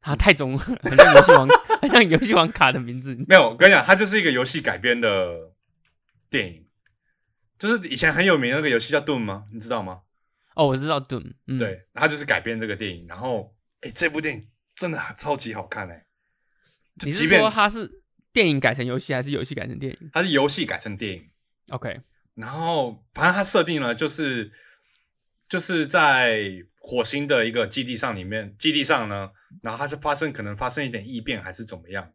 [0.00, 1.48] 他太中了，很像游戏王，
[1.82, 3.16] 很像游戏王卡的名字。
[3.26, 5.54] 没有，我跟你讲，它就是一个游戏改编的
[6.30, 6.68] 电影，
[7.58, 9.46] 就是以前很有名那个游戏叫《Doom》吗？
[9.52, 10.02] 你知道吗？
[10.54, 11.34] 哦，我知道《Doom》。
[11.58, 13.04] 对，它就是改编这个电影。
[13.08, 14.42] 然后，哎，这部电影
[14.76, 16.06] 真的超级好看哎！
[17.04, 20.10] 你是说它是电影改成游戏，还是游戏改成电影？
[20.12, 21.28] 它是游戏改成电影。
[21.70, 22.02] OK。
[22.36, 24.52] 然后，反正它设定了就是。
[25.48, 29.30] 就是在火星的一个基地上，里面基地上呢，
[29.62, 32.12] 然后它就发生可能发生一点异变还是怎么样，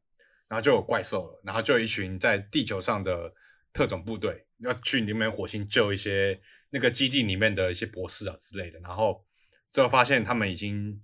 [0.48, 3.34] 然后就有怪兽了，然后就有一群在地球上的
[3.74, 9.26] 特种部队要去里面火星救一些那个基地里面的一些博士啊之类的，然后
[9.68, 11.02] 最后发现他们已经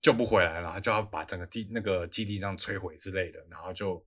[0.00, 4.06] 救不回来了，就要把整个地那个基地这样摧毁之类的，然后就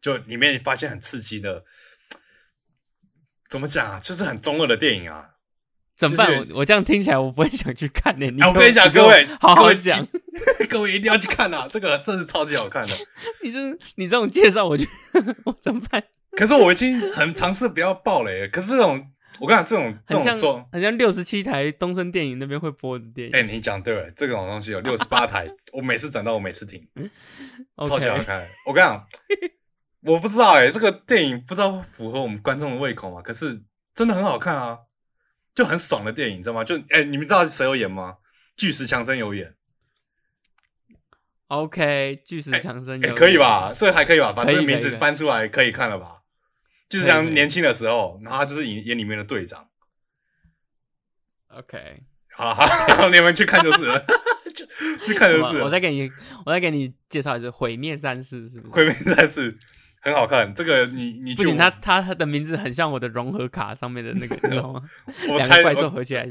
[0.00, 1.64] 就里面发现很刺激的，
[3.48, 5.35] 怎么讲啊，就是很中二的电影啊。
[5.96, 6.30] 怎么办？
[6.50, 8.26] 我我这样听起来，我不会想去看的。
[8.46, 10.06] 我跟你讲，各位，好好讲，
[10.68, 11.66] 各位一定要去看啊！
[11.70, 12.92] 这个真是超级好看的。
[13.42, 13.58] 你这
[13.96, 14.84] 你这种介绍，我就
[15.44, 16.02] 我怎么办？
[16.32, 23.34] 可是我已经很尝试不要爆雷，可是这种我跟你讲，这种这种说，好像六十七台东森电影那边会播的电影。
[23.34, 26.86] 哎，你讲对了，这种东西有六十八台，我每次转到我每次听，
[27.86, 28.46] 超级好看。
[28.66, 29.06] 我跟你讲，
[30.02, 33.22] 我不知道哎，这个电影不知道符合我们观众的胃口吗？
[33.22, 33.62] 可是
[33.94, 34.76] 真的很好看啊，
[35.56, 36.62] 就很爽的电影，你知道吗？
[36.62, 38.18] 就哎，你们知道谁有演吗？
[38.56, 39.54] 巨石强森有演。
[41.48, 43.72] OK，巨石强森也可以吧？
[43.76, 44.32] 这个还可以吧？
[44.32, 46.22] 把这个名字搬出来可以看了吧？
[46.90, 49.68] 巨石强年轻的时候，然后他就是演演里面的队长。
[51.48, 52.02] OK，
[52.34, 54.04] 好了好，你们去看就是了，
[55.06, 55.62] 去看就是。
[55.62, 56.10] 我再给你，
[56.44, 58.74] 我再给你介绍一次《毁灭战士》，是不是？
[58.74, 59.56] 毁灭战士
[60.06, 64.82] 很好看，这个你你不仅他他他的名字很像我的融合卡上面的那个， 你知道吗？
[65.26, 66.28] 两个怪兽合起来。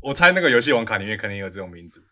[0.00, 2.02] 我猜那个游戏王卡里面肯定有这种名字。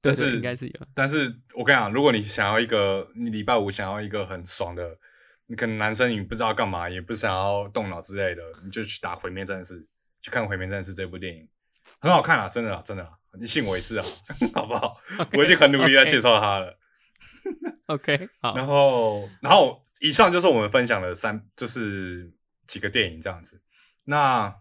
[0.00, 4.96] 但是应该是有，但是我跟你讲，如果你想要一个，你礼拜五想要一个很爽的，
[5.46, 9.84] 你可能男生你不知道干嘛，也不想要动脑之类的，你就去打毁灭战士，
[10.22, 11.48] 去看毁灭战士这部电影，
[11.98, 13.10] 很好看啊，真的啊，真的啊，
[13.40, 14.06] 你信我一次啊，
[14.54, 14.96] 好不好？
[15.32, 16.78] 我已经很努力在介绍他了。
[17.86, 18.54] OK，好。
[18.54, 22.32] 然后，然后以上就是我们分享的三，就是
[22.66, 23.62] 几个电影这样子。
[24.04, 24.56] 那。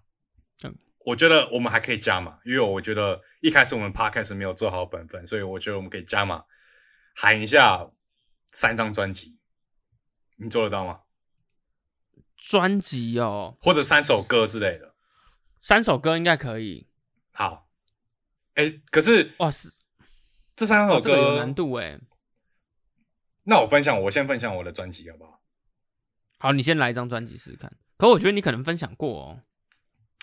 [1.07, 6.43] 我觉得我们还可以加码，因为我觉得一开始我们 podcast 没有做好本分，所以我觉得我们可以加码，
[7.15, 7.91] 喊一下
[8.53, 9.37] 三张专辑，
[10.37, 11.01] 你做得到吗？
[12.35, 14.95] 专辑哦，或者三首歌之类的，
[15.61, 16.87] 三首歌应该可以。
[17.33, 17.69] 好，
[18.55, 19.71] 哎，可是哇是
[20.55, 21.99] 这三首歌有难度哎。
[23.45, 25.41] 那我分享，我先分享我的专辑好不好？
[26.37, 27.71] 好，你先来一张专辑试试看。
[27.97, 29.41] 可我觉得你可能分享过哦。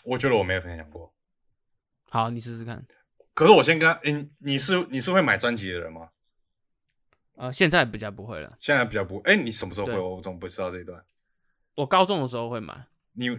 [0.04, 1.14] 我觉得我没有分享过，
[2.10, 2.84] 好，你试试看。
[3.34, 6.10] 可是我先跟，哎，你是你是会买专辑的人吗？
[7.36, 8.56] 呃，现在比较不会了。
[8.60, 9.98] 现在比较不，哎，你什么时候会？
[9.98, 11.02] 我怎么不知道这一段？
[11.76, 12.86] 我高中的时候会买。
[13.12, 13.30] 你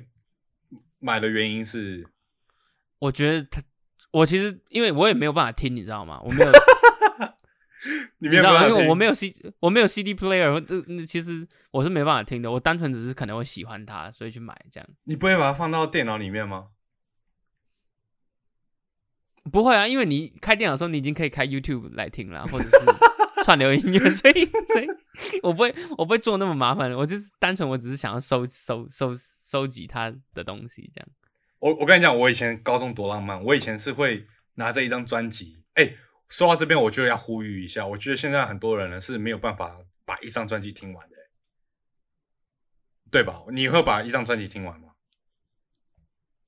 [0.99, 2.07] 买的原因是？
[2.99, 3.61] 我觉得他，
[4.11, 6.19] 我其实因为我也没有办法听，你知道吗？
[6.23, 6.51] 我没有，
[8.23, 12.49] 你没有办法，因为我没有 C，我没有 CD player，这其实我是没办法听的。
[12.49, 14.89] 我单纯只是可能会喜欢它，所以去买这样。
[15.03, 16.69] 你不会把它放到电脑里面吗？
[19.51, 22.71] 不会啊，因为你开电脑的时候，你已经可以开 YouTube 来听了，或者是
[23.43, 24.87] 串流音乐，所以所以
[25.41, 26.95] 我不会我不会做那么麻烦。
[26.95, 31.07] 我就是单纯我只是想要收收收收集它的东西这样。
[31.59, 35.93] 我我跟你讲，我以前高中多浪漫，我以前是会拿着一张专辑，哎。
[36.33, 37.85] 说到这边，我就要呼吁一下。
[37.85, 41.15] 我觉得现在很多人呢是没有办法把一张专辑听完的，
[43.11, 43.43] 对吧？
[43.51, 44.95] 你会把一张专辑听完吗？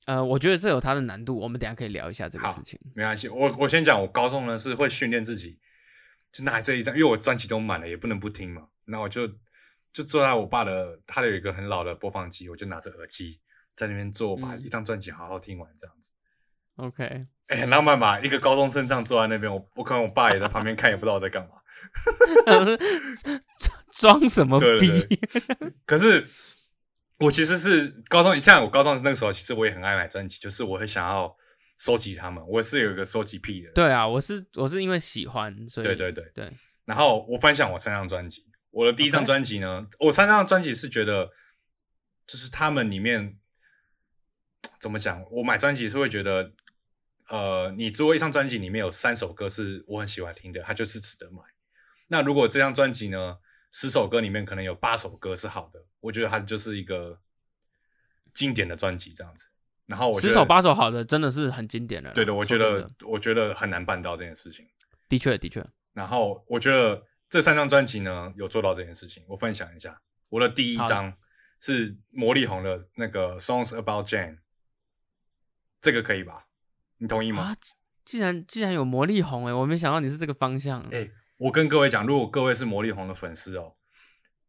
[0.08, 2.80] 呃，我觉得这有它的难度，我们等下可以聊一下这个事情。
[2.96, 5.60] 没关系，我我先讲，我高中呢是会训练自己，
[6.32, 8.70] 就拿这一张，因为我专辑都满了，也不能不听嘛。
[8.86, 9.28] 那我就
[9.94, 13.40] 就坐在我爸的，他的有一个很老的播放机，我就拿着耳机
[13.76, 16.10] 在那边做，把一张专辑好好听完，这样子。
[16.78, 18.20] OK，哎，很浪漫吧？
[18.20, 21.50] 一个高中生这样坐在那边，我我可能我爸也在旁边看，也不知道我在干嘛。
[23.92, 25.18] 装什么逼？
[25.86, 26.28] 可是
[27.18, 31.34] 我其实是高中，像我高中那个时候，其实我也很爱买专辑，就是我会想要
[31.80, 32.46] 收集他们。
[32.46, 33.72] 我是有一个收集癖的。
[33.72, 36.52] 对啊，我是我是因为喜欢，所以对对对对。
[36.84, 41.30] 然后我分享我三张专辑，我的第一张专辑呢，我三张专辑是觉得，
[42.28, 43.38] 就是他们里面
[44.78, 45.24] 怎么讲？
[45.32, 46.52] 我买专辑是会觉得。
[47.30, 51.42] 呃，你作为一张专辑里面有三首歌是我很喜欢听的，它就是值得买。
[52.08, 53.40] 那如果这张专辑呢，
[53.72, 57.20] 十首歌里面可能有八首歌是好的，我觉得它就是一个
[58.34, 59.48] 经典的专辑这样子。
[59.88, 62.12] 然后我十首八首好的真的是很经典的。
[62.14, 64.68] 对的，我觉得我觉得很难办到这件事情。
[65.10, 65.66] 的确，的确。
[65.94, 70.00] 然后我觉得这三张专辑呢有做到这件事情，我分享一下。
[70.30, 71.16] 我的第一张
[71.60, 74.40] 是魔力红的那个 Songs About Jane，
[75.80, 76.45] 这个可以吧？
[77.06, 77.44] 你同意吗？
[77.44, 77.58] 啊，
[78.04, 81.08] 既然既然有魔力红哎，我没想到你是这个方向哎。
[81.38, 83.76] 我跟各位讲，如果各位是魔力红的粉丝哦，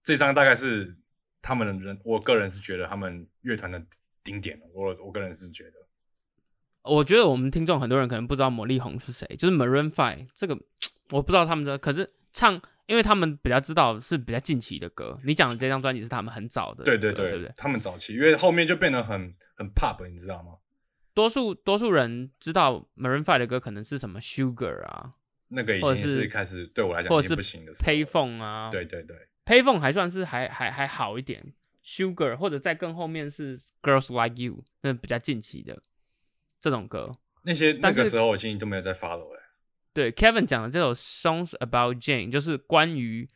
[0.03, 0.97] 这张大概是
[1.43, 3.85] 他们的人，我个人是觉得他们乐团的
[4.23, 5.73] 顶点我我个人是觉得，
[6.83, 10.57] 我觉得我们听众很多人可能不知道魔力红是谁，就是 Maroon Five 这个
[11.11, 12.55] 我不知道他们的，可是唱，
[12.87, 15.13] 因为他们比较知道是比较近期的歌。
[15.25, 17.53] 你讲的这张专辑是他们很早的，对对对，对不对？
[17.57, 20.53] 他们早期，因为后面就变得很很 pop，你知道吗？
[21.17, 25.14] 多数多数人知道 Maroon Five 的歌可能是什么 Sugar 啊，
[25.49, 27.73] 那个已经是开始对我来讲或者是不行的。
[27.73, 31.55] Payphone 啊，对对对，Payphone 还算是还还还好一点。
[31.83, 35.83] Sugar 或者在更后面是 Girls Like You，那比较近期的
[36.61, 37.17] 这种歌。
[37.45, 39.43] 那些那个时候我已经都没有在 follow 了。
[39.95, 43.27] 对，Kevin 讲的这首 Songs About Jane 就是关于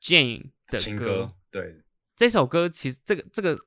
[0.00, 1.82] Jane 的情歌，对。
[2.16, 3.58] 这首歌其实这个这个。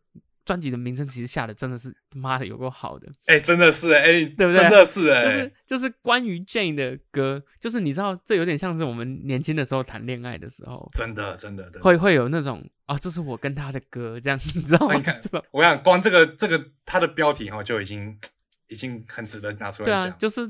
[0.45, 4.53] 专辑的名称其实下的真的是妈的有够好的，哎，真的是哎，对不对？
[4.53, 14.95] 真的是哎，就是就是关于 Jane 的歌，就是你知道，这有点像是我们年轻的时候谈恋爱的时候，真的真的会会有那种啊，这是我跟他的歌，这样你知道吗？
[14.95, 15.19] 你看，
[15.51, 18.19] 我想光这个这个他的标题哈就已经
[18.67, 20.03] 已经很值得拿出来讲。
[20.05, 20.41] 对啊，就是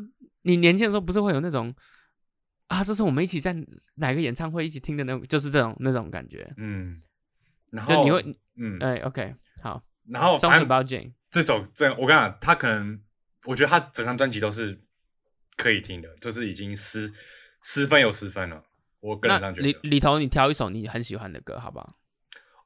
[0.42, 1.74] 你年轻的时候不是会有那种
[2.68, 3.56] 啊，这是我们一起在
[3.96, 7.00] 哪个演唱会一起听的那种，就是这种那种感觉，嗯。
[7.72, 8.24] 然后你会，
[8.56, 9.34] 嗯，哎，OK，
[9.64, 9.84] 好。
[10.12, 13.02] 然后，反正这首这我跟你讲，他可能，
[13.46, 14.84] 我觉得他整张专辑都是
[15.56, 17.12] 可以听的，就是已经十
[17.62, 18.64] 十分有十分了。
[19.00, 19.68] 我个人这样觉得。
[19.68, 21.98] 里里头，你挑一首你很喜欢的歌，好不好？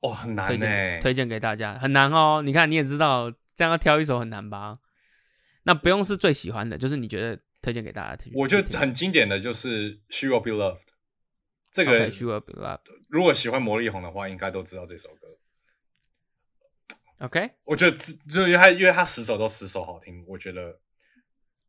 [0.02, 2.42] 哦，很难呢，推荐给大家，很难哦。
[2.44, 4.78] 你看，你也知道，这样要挑一首很难吧？
[5.64, 8.32] 那不用是最喜欢的，就是你觉得推荐给大家听。
[8.36, 10.80] 我觉得很经典的就是《She Will Be Loved》。
[11.72, 12.80] 这个 She Will Be Loved，
[13.10, 15.28] 如果喜欢魔力红的话，应该都知道这首歌。
[17.20, 20.80] OK，我觉得就因为他因为他十首都十首好听，我觉得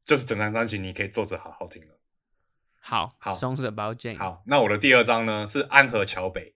[0.04, 1.98] 就是整张专辑你可以坐着好好听了。
[2.80, 4.18] 好，好，Songs About Jane。
[4.18, 6.54] 好，那我的第二张呢是安河桥北。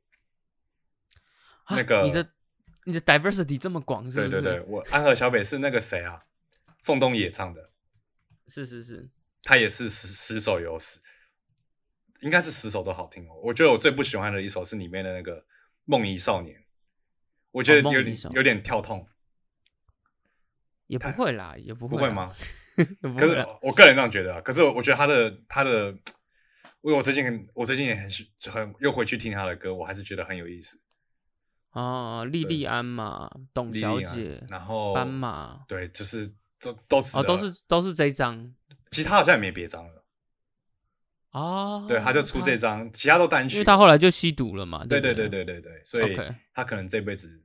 [1.70, 2.30] 那个你的
[2.84, 4.28] 你的 diversity 这么广，是不是？
[4.28, 6.20] 对对对，我安河桥北是那个谁啊？
[6.78, 7.70] 宋冬野唱的。
[8.48, 9.08] 是是是，
[9.42, 11.00] 他也是十十首有十。
[12.20, 13.34] 应该是十首都好听哦。
[13.42, 15.40] 我觉得我最不喜欢的一首是里面的那个
[15.86, 16.60] 《梦遗少年》，
[17.52, 19.06] 我觉得有点有点跳痛。
[20.88, 22.34] 也不会啦，也不会不会吗？
[23.16, 24.40] 可是我个人这样觉得啊。
[24.42, 25.90] 可是我觉得他的他的，
[26.82, 28.10] 因为我最近我最近也很
[28.50, 30.80] 很又回去听他的歌，我还是觉得很有意思。
[31.70, 36.30] 啊，莉莉安嘛，董小姐，然后斑马，对，就是
[36.60, 38.54] 都都是哦，都是都是这张。
[38.90, 40.01] 其实他好像也没别张了。
[41.32, 43.56] 哦，对，他就出这张，其他都单曲。
[43.56, 44.84] 因为他后来就吸毒了嘛。
[44.86, 46.16] 对对对对对对，所以
[46.54, 47.42] 他可能这辈子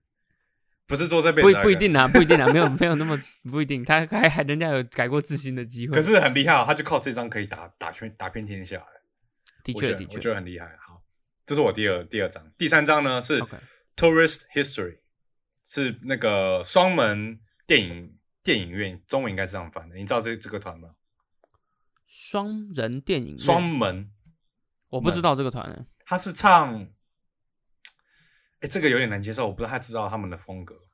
[0.85, 3.17] 不是说这辈子不不一定啊，不一定啊，没有 没有那么
[3.49, 5.93] 不一定，他还还人家有改过自新的机会。
[5.93, 8.85] 可是很厉害，他就靠这张可以打打圈打遍天下。
[9.63, 10.65] 的确的确，我觉得很厉害。
[10.85, 11.01] 好，
[11.45, 13.41] 这是我第二第二张，第三张呢是
[13.95, 14.99] Tourist History，
[15.65, 19.95] 是那个双门电影电影院，中文应该是这样翻的。
[19.95, 20.89] 你知道这这个团吗？
[22.07, 24.11] 双人电影双门，
[24.89, 26.87] 我不知道这个团，他是唱，
[28.61, 30.87] 哎，这个有点难接受，我不太知道他们的风格。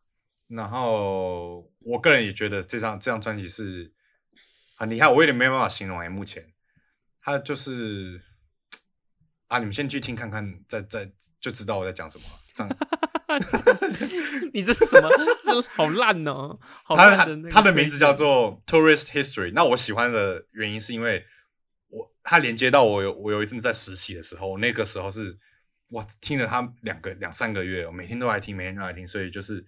[0.48, 3.94] 然后我个人也觉得这张这张专辑是
[4.76, 6.54] 很厉害，我有点没办法形容哎，目前。
[7.22, 8.22] 他就是
[9.48, 11.10] 啊，你们先去听看看，再再
[11.40, 12.26] 就知道我在讲什么。
[12.54, 12.78] 这样，
[14.54, 15.10] 你这是什么？
[15.74, 16.60] 好烂哦！
[16.88, 19.52] 他他的名字叫做 Tourist History。
[19.54, 21.26] 那我喜欢的原因是因为
[21.90, 25.38] 我他连接到我有我有一阵在实习的时候，那个时候是
[25.92, 29.66] 哇听了他两个两三个月，我每天都来听，每天都来听，所以就是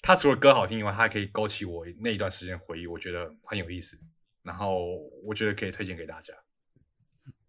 [0.00, 3.98] 他除了歌好听以外，他还可以勾起我那一段时间回忆，我觉得很有意思。
[4.42, 6.32] 然后我觉得可以推荐给大家。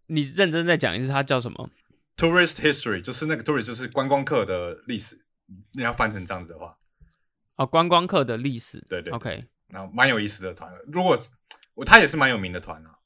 [0.06, 1.70] 你认真再讲一次，他叫什么
[2.20, 5.24] ？Tourist history 就是那个 tourist 就是观光客的历史，
[5.72, 6.76] 你要翻成这样子的话，
[7.56, 11.18] 哦，观光客的历史，对对，OK，然后蛮有意思的团，如果
[11.72, 12.98] 我他也是蛮有名的团啊，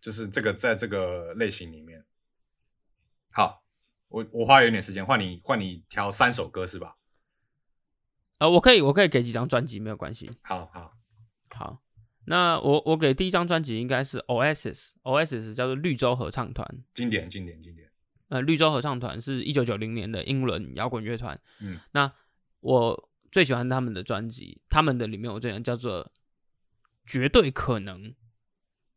[0.00, 2.04] 就是这个在这个类型里面，
[3.30, 3.62] 好，
[4.08, 6.96] 我我花有点时间，换你换你挑三首歌是吧？
[8.38, 10.94] 呃，我可以我可以给几张专辑没有关系，好好。
[11.50, 11.82] 好，
[12.26, 17.85] 那我我给第一张专辑应该是 Oasis，Oasis 叫做绿洲合唱团，经典经典经典。
[18.28, 21.38] 呃，绿洲合唱团是一九九零年的英伦摇滚乐团。
[21.60, 22.12] 嗯，那
[22.58, 26.04] 我最喜欢他们的专辑，他们的里面我最喜欢叫做
[27.06, 28.10] 《绝对可能》，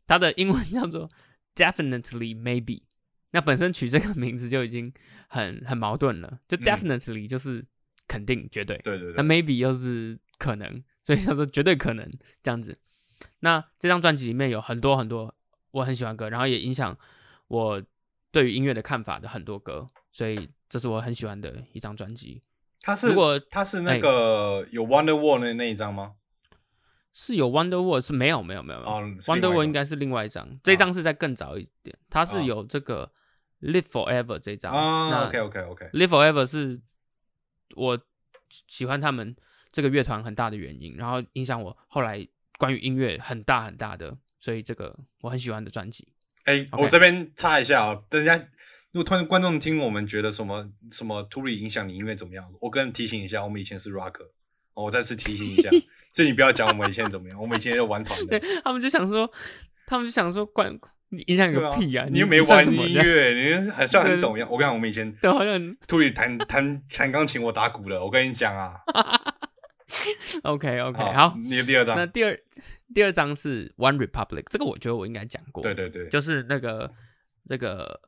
[0.08, 1.12] 它的英文叫做
[1.54, 2.82] Definitely Maybe。
[3.30, 4.92] 那本身取这个名字就已经
[5.28, 7.64] 很很矛盾了，就 Definitely 就是
[8.08, 12.12] 肯定绝对，对对对，那 Maybe 又是可能，所以叫做绝对可能
[12.42, 12.80] 这样子。
[13.42, 15.36] 那这张专辑里面有很多很多
[15.70, 16.98] 我很喜欢歌，然后也影响
[17.48, 17.84] 我。
[18.32, 22.44] 对于音乐的看法的很多歌，所以这是我很喜欢的一张专辑。
[22.82, 26.16] 它是如果它是那个有 Wonder Wall 的那一张吗？
[27.12, 31.98] 是有 Wonder Wall 是没有没有没有哦，Wonder Wall 应该是另外一张，这张是在更早一点。
[32.10, 33.12] 它是有这个
[33.62, 35.26] Live Forever 这张啊。
[35.26, 36.80] OK OK OK，Live Forever 是
[37.76, 38.00] 我
[38.68, 39.36] 喜欢他们
[39.72, 42.26] 这个乐团很大的原因，然后影响我后来
[42.58, 46.08] 关于音乐很大很大的，所以这个我很喜欢的专辑。
[46.46, 48.36] 哎，我这边插一下啊，等下
[48.92, 52.52] 如果突然观众听我们觉得什么什么突然影响你音乐怎么样？
[52.62, 54.30] 我跟人提醒一下，我们以前是 rocker，
[54.74, 55.70] 我再次提醒一下，
[56.14, 58.42] 所以你不要讲我们以前怎么样，我们以前有玩团的。
[58.64, 59.32] 他们就想说，
[59.86, 60.76] 他们就想说管
[61.10, 62.08] 你影响个屁啊！
[62.12, 64.50] 你又没玩音乐，你好像很懂一样。
[64.50, 68.04] 我跟你讲我们以前 对，好像兔里弹弹弹钢琴，我打鼓了。
[68.04, 68.80] 我跟你讲啊。
[70.44, 71.96] OK OK，好，你的第二张。
[71.96, 72.40] 那第二
[72.94, 75.64] 第二张是 One Republic，这个我觉得我应该讲过。
[75.64, 76.92] 对对对，就是那个
[77.44, 78.00] 那个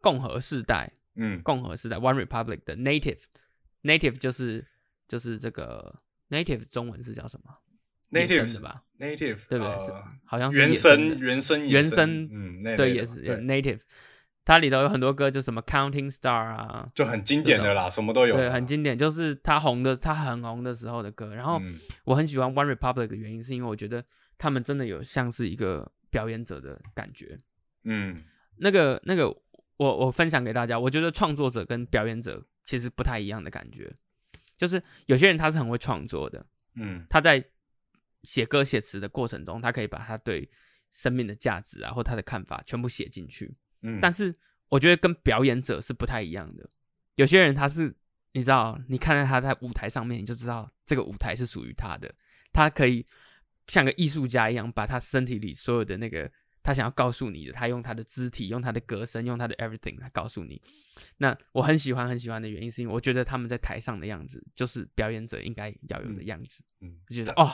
[0.00, 3.22] 共和世代，嗯，共和世代 One Republic 的 Native
[3.82, 4.64] Native 就是
[5.08, 5.94] 就是这个
[6.30, 7.54] Native 中文是叫什么
[8.10, 9.78] ？native 是吧，native 对不对？
[9.78, 9.92] 是
[10.24, 13.80] 好像原生原生原生，嗯，对，也是 native。
[14.44, 18.36] 它里头有很多歌，就什么 Counting Star 啊，就很经典的啦，什么都有。
[18.36, 21.34] 对，很经典，就是他红的，他很红的时候的歌。
[21.34, 21.60] 然后
[22.04, 24.04] 我很喜欢 One Republic 的原因，是因为我觉得
[24.38, 27.38] 他们真的有像是一个表演者的感觉。
[27.84, 28.22] 嗯，
[28.56, 29.28] 那个那个，
[29.76, 33.94] 我我分享给大家，我觉得创作者跟表演者其实不太一样的感觉，
[34.56, 36.44] 就是有些人他是很会创作的，
[36.76, 37.44] 嗯，他在。
[38.22, 40.46] 写歌写词的过程中，他可以把他对
[40.92, 43.56] 生命的价值啊，或他的看法全部写进去。
[43.82, 44.34] 嗯，但是
[44.68, 46.68] 我觉得跟表演者是不太一样的。
[47.14, 47.94] 有些人他是，
[48.32, 52.14] 你知道，你看到他在舞台上面，你就知道这个舞台是属于他的。
[52.52, 53.04] 他可以
[53.66, 56.30] 像个艺术家一样，把他身体里所有的那个
[56.62, 60.60] 他想要告诉你的，他用他的肢体，用他的歌声，用他的 everything 来告诉你。
[61.18, 66.64] 那我很喜欢很喜欢的原因，是因为我觉得他们在台上的样子，就是表演者应该要有的样子。
[66.80, 67.50] 嗯，我觉得哦。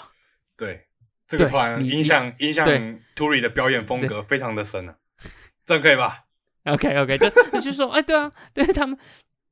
[0.57, 0.87] 对，
[1.27, 2.67] 这个团影响影响
[3.15, 4.97] Tory 的表演风格非常的深啊，
[5.67, 6.17] 这样可以吧
[6.65, 7.29] ？OK OK，就
[7.61, 8.97] 就说，哎，对啊，对他们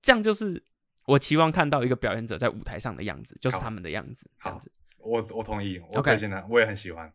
[0.01, 0.62] 这样就是
[1.07, 4.71] 我期望看到一个表演者在舞台上的样子，就是他们的样子，这样子。
[4.99, 7.12] 我我同意，我推荐他，我也很喜欢。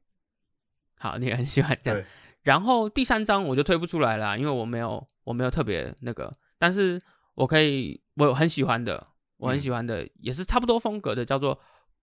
[1.00, 2.06] 好，你很喜欢这样。
[2.44, 7.02] 然后第三张我就推不出来了，因为我没有我没有特别那个，但是
[7.36, 11.58] 我可以我很喜欢的，我很喜欢的也是差不多风格的，叫做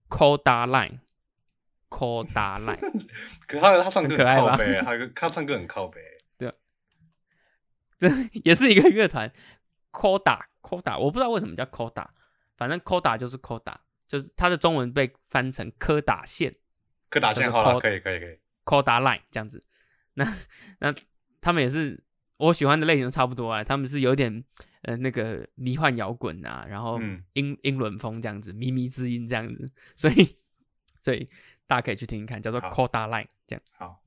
[0.09, 0.99] Coda Line。
[1.89, 3.07] Coda Line，，
[3.47, 6.16] 可他他唱歌很靠背，他他唱歌很靠背，对，
[7.97, 8.07] 这
[8.43, 9.31] 也是一个乐团。
[9.91, 12.05] 靠打靠打，我不知道为什么叫 Koda，，
[12.55, 13.75] 反正 Koda 就是 Koda，，
[14.07, 16.53] 就是它的中文被翻成柯打线，
[17.09, 19.63] 柯打线好了，可以可以可以，靠打 line 这样子。
[20.13, 20.25] 那
[20.79, 20.93] 那
[21.41, 22.03] 他们也是
[22.37, 24.43] 我喜欢的类型都差不多啊，他们是有点
[24.83, 26.99] 呃那个迷幻摇滚啊，然后
[27.33, 30.37] 英英伦风这样子，靡靡之音这样子，所以
[31.01, 31.27] 所以。
[31.69, 33.61] 大家可以去听听看，叫做 Coda Line，这样。
[33.77, 34.01] 好，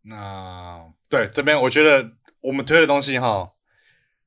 [0.00, 2.10] 那对这边我觉得
[2.42, 3.48] 我们推的东西哈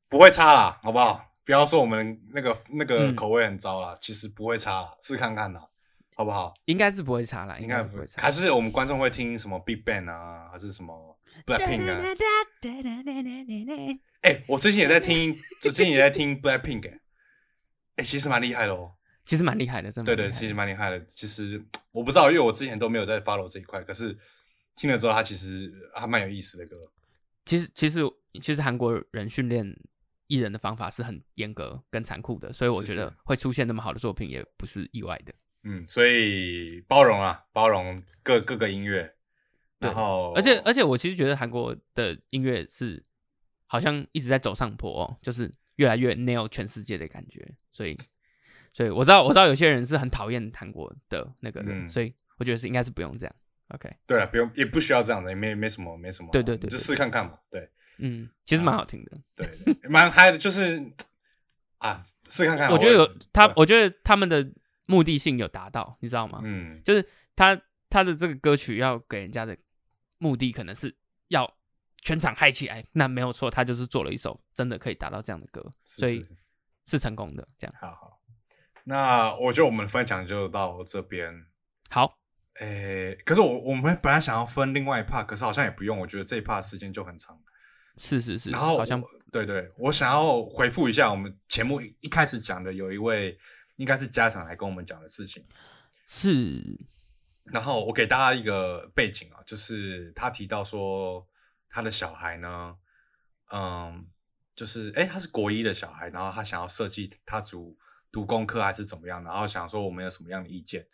[0.09, 1.33] 不会差啦，好不好？
[1.45, 5.61] 不要说我们那个那个口味很糟啦，其实不会差啦，试看看啦，
[6.15, 6.51] 好不好？
[6.65, 8.19] 应该是不会差啦，应该不会差。
[8.19, 12.01] 还是我们观众会听什么 Big Bang 啊，还是什么 Blackpink 啊？
[14.21, 16.99] 哎，我最近也在听，最近也在听 Blackpink，
[17.97, 18.93] 哎，其实蛮厉害的哦。
[19.23, 20.15] 其实蛮厉害的，真的。
[20.15, 21.03] 对对，其实蛮厉害的。
[21.05, 23.83] 其实我不知道，因为我之前都没有在 follow 这一块。
[23.83, 24.17] 可是
[24.75, 26.75] 听了之后，它其实还蛮有意思的歌。
[27.45, 28.01] 其实，其实，
[28.41, 29.65] 其实韩国人训练
[30.27, 35.33] 艺人的方法是很严格跟残酷的，所以我觉得会出现那么好的作品也不是意外的。
[35.63, 39.15] 嗯，所以包容啊，包容各各个音乐。
[39.79, 43.03] 然后，而且，而且，我其实觉得韩国的音乐是
[43.67, 47.97] 好像一直在走上坡，哦，就是越来越 nail 全世界的感觉，所以。
[48.73, 53.33] 所以我知道，我知道有些人是很讨厌韩国的那个人，所以我觉得是应该是不用这样。
[53.69, 56.29] OK，对了，不用也不需要这样的，也没没什么，没什么。
[56.31, 57.39] 对对对，就试看看嘛。
[57.49, 60.79] 对，嗯，其实蛮好听的，对，蛮嗨的，就是
[61.79, 61.99] 啊，
[62.29, 62.69] 试看看。
[62.71, 64.47] 我觉得有他，我觉得他们的
[64.85, 66.41] 目的性有达到，你知道吗？
[66.43, 67.59] 嗯，就是他
[67.89, 69.57] 他的这个歌曲要给人家的
[70.19, 70.95] 目的，可能是
[71.29, 71.51] 要
[72.01, 72.85] 全场嗨起来。
[72.91, 76.23] 那没有错，他就是做了一首真的可以达到这样的歌，所以
[76.85, 77.47] 是成功的。
[77.57, 78.21] 这样，好好。
[78.83, 81.47] 那我觉得我们分享就到这边。
[81.89, 82.19] 好，
[82.59, 85.97] 诶，可是我我们本来想要分另外一 part，可是好像也不用。
[85.97, 87.39] 我觉得这一 part 时间就很长。
[87.97, 88.49] 是是是。
[88.49, 89.01] 然后好像
[89.31, 93.37] 对对，我想要回复一下我们节目一开始讲的，有一位
[93.77, 95.45] 应该是家长来跟我们讲的事情。
[96.07, 96.61] 是。
[97.45, 101.27] 然后我给大家一个背景啊，就是他提到说
[101.69, 102.75] 他的小孩呢，
[103.51, 104.05] 嗯，
[104.55, 107.77] 就是诶，他是国一的小孩，然后他想要设计他组。
[108.11, 109.21] 读工科还是怎么样？
[109.25, 110.87] 然后想说我们有什么样的意见？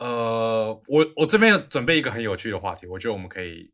[0.00, 3.70] 呃，我我这边准备一个很有趣的话题，我觉得我们可以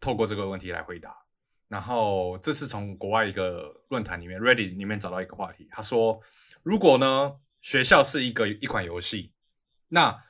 [0.00, 1.16] 透过这个问题来回答。
[1.66, 6.20] 然后这是从国外一个论坛里面 Ready 里面找到一个话题，他说：
[6.62, 9.32] 如果呢学校是一个一款游戏，
[9.88, 10.22] 那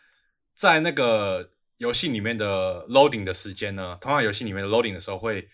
[0.54, 5.48] 在那个游戏里面的 loading 的时间呢，同样游戏里面的 loading 的时候会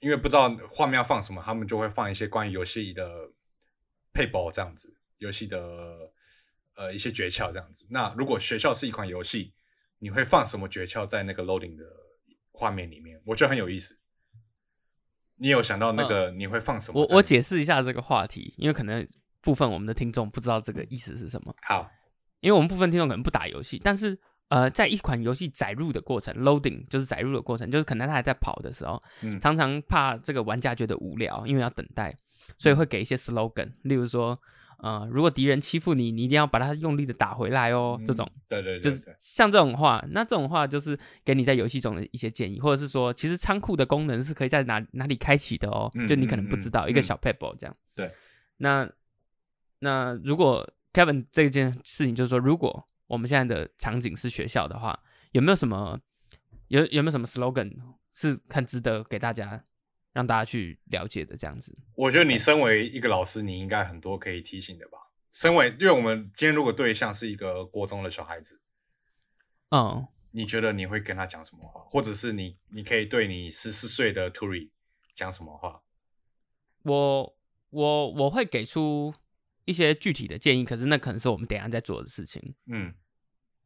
[0.00, 3.30] 因为不知道画面要放什么，他们就会放一些关于游戏的
[4.12, 4.92] 配包这样子。
[5.18, 6.12] 游戏的
[6.76, 7.84] 呃一些诀窍这样子。
[7.90, 9.52] 那如果学校是一款游戏，
[9.98, 11.84] 你会放什么诀窍在那个 loading 的
[12.52, 13.20] 画面里面？
[13.24, 13.98] 我觉得很有意思。
[15.38, 17.00] 你有想到那个你会放什么？
[17.00, 19.06] 我我解释一下这个话题，因为可能
[19.40, 21.54] 部分我们的听众不知道这个意思是什么。
[21.62, 21.90] 好，
[22.40, 24.18] 因为我们部分听众可能不打游戏，但是
[24.48, 29.02] 呃，在一款游戏载入的过程，loading 就是载入的过程，就是可能他还在跑的时候，
[29.40, 32.16] 常常怕这个玩家觉得无聊，因为要等待，
[32.58, 34.38] 所以会给一些 slogan，例如说。
[34.78, 37.98] 呃，如果敌人欺负你，你一定要把他用力的打回来哦。
[38.06, 47.74] 这种，对对，就是像这种话，那这种话就是给你在游戏中的一些建议，或者是说，其实仓库的功能是可以在哪哪里开启的哦，就你可能不知道一个小 pebble 这样。
[47.94, 48.12] 对，
[48.58, 48.88] 那
[49.78, 54.98] 那如果 Kevin 这件事情，就是说，如果我们现在的场景是学校的话，
[55.32, 55.98] 有没有什么
[56.68, 57.72] 有有没有什么 slogan
[58.14, 59.64] 是很值得给大家？
[60.16, 64.96] 让大家去了解的这样子，我觉得你身为一个老师，你应该很多可以提醒的吧？
[65.30, 68.62] 身为，因为我们今天如果对象是一个国中的小孩子，
[69.68, 71.82] 嗯，你觉得你会跟他讲什么话？
[71.90, 74.70] 或者是你，你可以对你十四岁的 Turi
[75.14, 75.82] 讲什么话？
[76.84, 77.36] 我，
[77.68, 79.12] 我，我会给出
[79.66, 82.54] 一些具体的建议，可是那可能是我们等下在做的事情。
[82.68, 82.94] 嗯，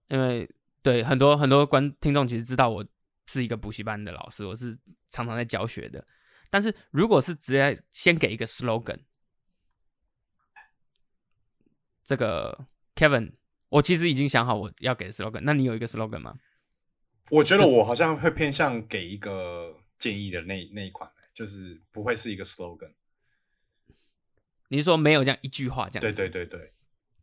[0.08, 0.50] 因为
[0.82, 2.84] 对很多很多观听众其实知道我
[3.28, 4.76] 是一个补习班的老师，我是
[5.10, 6.04] 常常在教学的。
[6.50, 8.98] 但是如果是直接先给一个 slogan，
[12.02, 13.34] 这个 Kevin，
[13.68, 15.42] 我其实已经想好我要给 slogan。
[15.44, 16.40] 那你有一个 slogan 吗？
[17.30, 22.94] 我觉得我好像会偏向给一个建议的那那一款，就是不会是一个 slogan。
[24.66, 26.00] 你是说没有这样一句话这样？
[26.00, 26.72] 对对对对。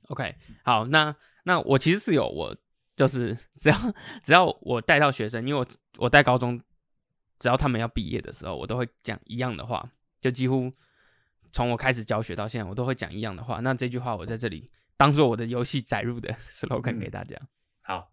[0.08, 1.14] OK，好，那
[1.44, 2.56] 那我其实是有，我
[2.96, 3.76] 就是 只要
[4.24, 5.68] 只要我带到学生，因为我
[5.98, 6.62] 我带高中。
[7.40, 10.72] 只要他们要毕业的时候，我都会讲一样的话，就几乎
[11.52, 13.60] 从我开始教学到现在，我都会讲一样的话。
[13.60, 17.36] 那这句话我在这里当做我的游戏载入的 slogan 给大家。
[17.84, 18.12] 好，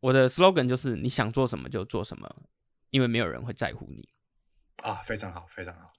[0.00, 2.34] 我的 slogan 就是你想做什么就做什么，
[2.90, 4.08] 因为没有人会在乎你。
[4.82, 5.92] 啊，非常好，非常好。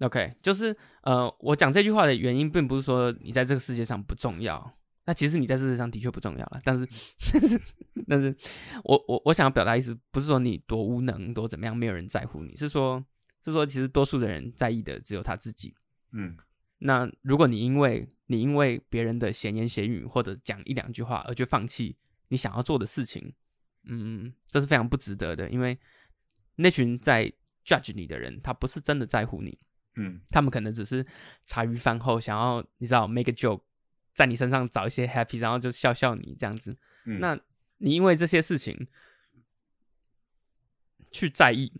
[0.00, 4.74] OK，就是呃，我讲这句话的原因，并不是说你在这个世界上不重要。
[5.04, 6.88] 那其实你在世界上的确不重要了，但是，
[7.32, 7.60] 但是，
[8.06, 8.36] 但是
[8.84, 13.04] 我我我想要表达意思，不是说你多无能多怎么样，没有人在乎你，是说，
[13.44, 15.74] 是说，其实多数的人在意的只有他自己。
[16.12, 16.36] 嗯，
[16.78, 21.96] 那如果你因为你因为别人的闲言闲语或者讲一两句话而去放弃
[22.28, 23.34] 你想要做的事情，
[23.88, 25.76] 嗯，这是非常不值得的，因为
[26.54, 27.32] 那群在
[27.64, 29.58] judge 你的人，他不是真的在乎你，
[29.96, 31.04] 嗯，他们可能只是
[31.44, 33.62] 茶余饭后想要你知道 make a joke。
[34.12, 36.76] 在你身上找一些 happy，然后就笑笑你这样子。
[37.04, 37.38] 那
[37.78, 38.86] 你因为这些事情
[41.10, 41.72] 去在意，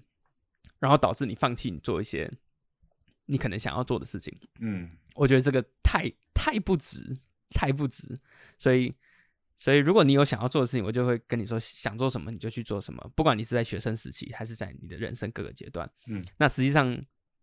[0.78, 2.30] 然后导致你放弃你做一些
[3.26, 4.37] 你可能想要做的事情。
[4.61, 7.16] 嗯，我觉得这个太太不值，
[7.51, 8.18] 太不值。
[8.59, 8.93] 所以，
[9.59, 13.12] 所以如果你有想要做的事情，我就会跟你说，想做什么你就去做什么。
[13.14, 15.89] 不管你是在学生时期，还是在你的人生各个阶段。
[16.09, 17.01] 嗯，那实际上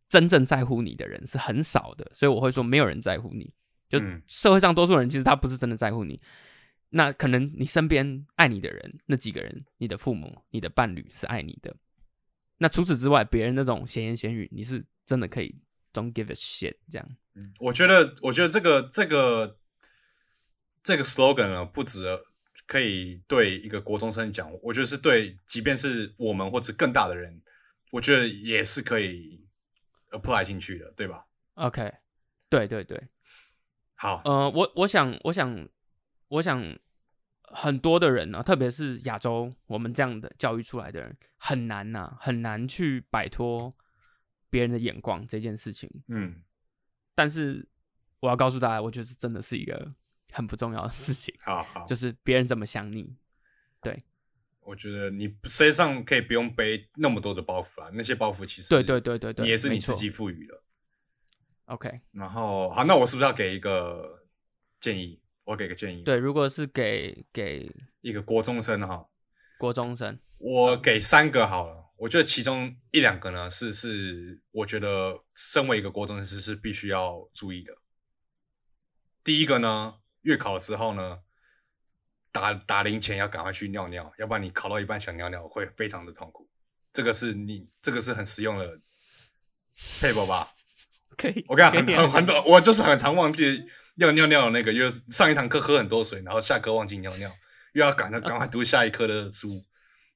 [0.10, 3.54] 真正在乎你的人是很少的，所以我会说，没有人在乎你。
[3.90, 6.22] 就社会上多数人其实他不是真的在乎你，
[6.90, 11.76] 那可能你身边爱你的人那几个人，你的父母、你的伴侣是爱你的。
[12.60, 15.56] 那除此之外，别人那种闲言闲语，你是真的可以
[15.92, 17.10] don't give a shit 这样。
[17.36, 19.58] 嗯，我觉得，我觉得这个这个
[20.84, 22.06] 这个 slogan 呢，不止
[22.68, 27.42] 可以对一个国中生讲，我觉得是对，即便是我们或者更大的人，
[27.92, 29.48] 我觉得也是可以
[30.12, 31.26] apply 进去的，对吧
[31.56, 31.92] ？OK，
[32.50, 33.02] 对对对。
[34.02, 35.68] 好，呃，我我想，我想，
[36.30, 36.80] 我想，
[37.41, 43.76] 很多的人呢，特别是亚洲，我们这样的教育出来的人，很难呐，很难去摆脱
[44.50, 45.89] 别人的眼光这件事情。
[46.08, 46.41] 嗯，
[47.14, 47.68] 但是
[48.22, 49.93] 我要告诉大家，我觉得真的是一个
[50.32, 51.36] 很不重要的事情。
[51.41, 53.18] 好好，就是别人怎么想你，
[53.82, 54.02] 对，
[54.62, 60.64] 我觉得你实际上可以不用背那么多的包袱啊，那些包袱其实对对对对对，也是你自己赋予的。
[61.70, 64.26] OK，然后好，那我是不是要给一个
[64.80, 65.22] 建议？
[65.44, 66.02] 我给个建议。
[66.02, 69.08] 对，如果是给给一个国中生哈，
[69.60, 71.92] 国中生，我给三个好了。
[71.98, 77.74] 我觉得其中一两个呢，是是我觉得身为一个国中生是必须要注意的。
[79.24, 81.20] 第一个呢，月考的时候呢，
[82.32, 86.50] 打打铃前要赶快去尿尿，要不然你考到一半想尿尿会非常的痛苦。
[86.92, 88.82] 这个是你这个是很实用的
[90.02, 90.50] 配合吧？
[91.20, 93.66] 可以，我跟你讲，很很很多，我就是很常忘记
[93.98, 97.30] 要尿尿的那个，因为上一堂课喝很多水，然后下课忘记尿尿，
[97.74, 99.66] 又要赶着赶快读下一课的书，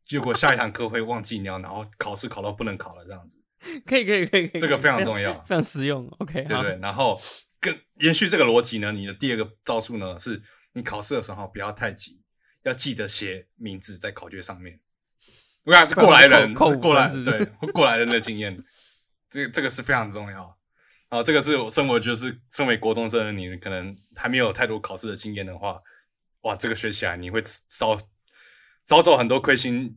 [0.06, 3.40] 结果下一堂课会忘记尿，然后考试考到不能考了，这样子。
[3.86, 6.08] 可以可以可以，这个非常重要， 非常实用。
[6.20, 6.80] OK，对对。
[6.82, 7.20] 然后
[7.60, 10.42] 跟延续这个逻辑呢，你的第二个招数呢，是
[10.74, 12.22] 你考试的时候不要太急，
[12.64, 14.80] 要记得写名字在考卷上面。
[15.66, 18.64] 我讲是过来人，过来对过来人的经验。
[19.30, 20.58] 这这个是非常重要。
[21.14, 25.80] 啊，这个是我生活就是身为国中生的你，可能还没有太多考试的经验的话，
[26.42, 27.40] 哇，这个学起来你会
[27.70, 27.96] 少
[28.84, 29.96] 少走很多亏心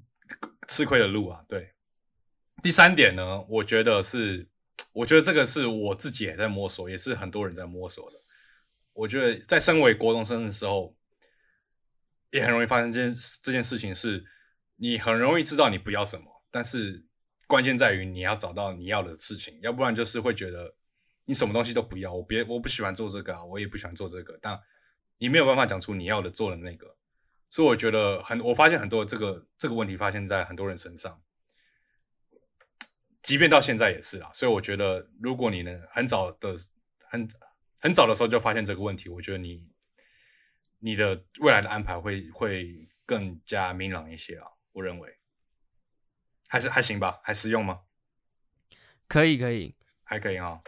[0.68, 1.42] 吃亏的路啊。
[1.48, 1.72] 对，
[2.62, 4.46] 第三点呢，我觉得是，
[4.92, 8.20] 我觉得这个是我自己也在摸索，也是很多人在摸索的。
[8.92, 10.94] 我觉得在身为国中生的时候，
[12.30, 14.22] 也很容易发生这件这件事情，是
[14.76, 17.06] 你很容易知道你不要什么，但是
[17.46, 20.74] 关键在于你要找到你要的事情，要不然就是会觉得。
[21.26, 24.60] 你什么东西都不要，我别我不喜欢做这个啊，我也不喜欢做这个，但
[25.18, 26.96] 你没有办法讲出你要的做的那个，
[27.50, 31.22] 所以我觉得很，我发现很多这个这个问题发现在很多人身上，
[33.20, 36.56] 即便到现在也是啊，所以我觉得如果你能很早的
[37.08, 37.28] 很
[37.80, 39.68] 很早的时候就发现这个问题，我觉得你
[40.78, 45.18] 你的未来的安排会会更加明朗一些啊，我认为
[46.46, 47.80] 还是还行吧，还实用吗？
[49.08, 49.74] 可以可以，
[50.04, 50.62] 还可以啊。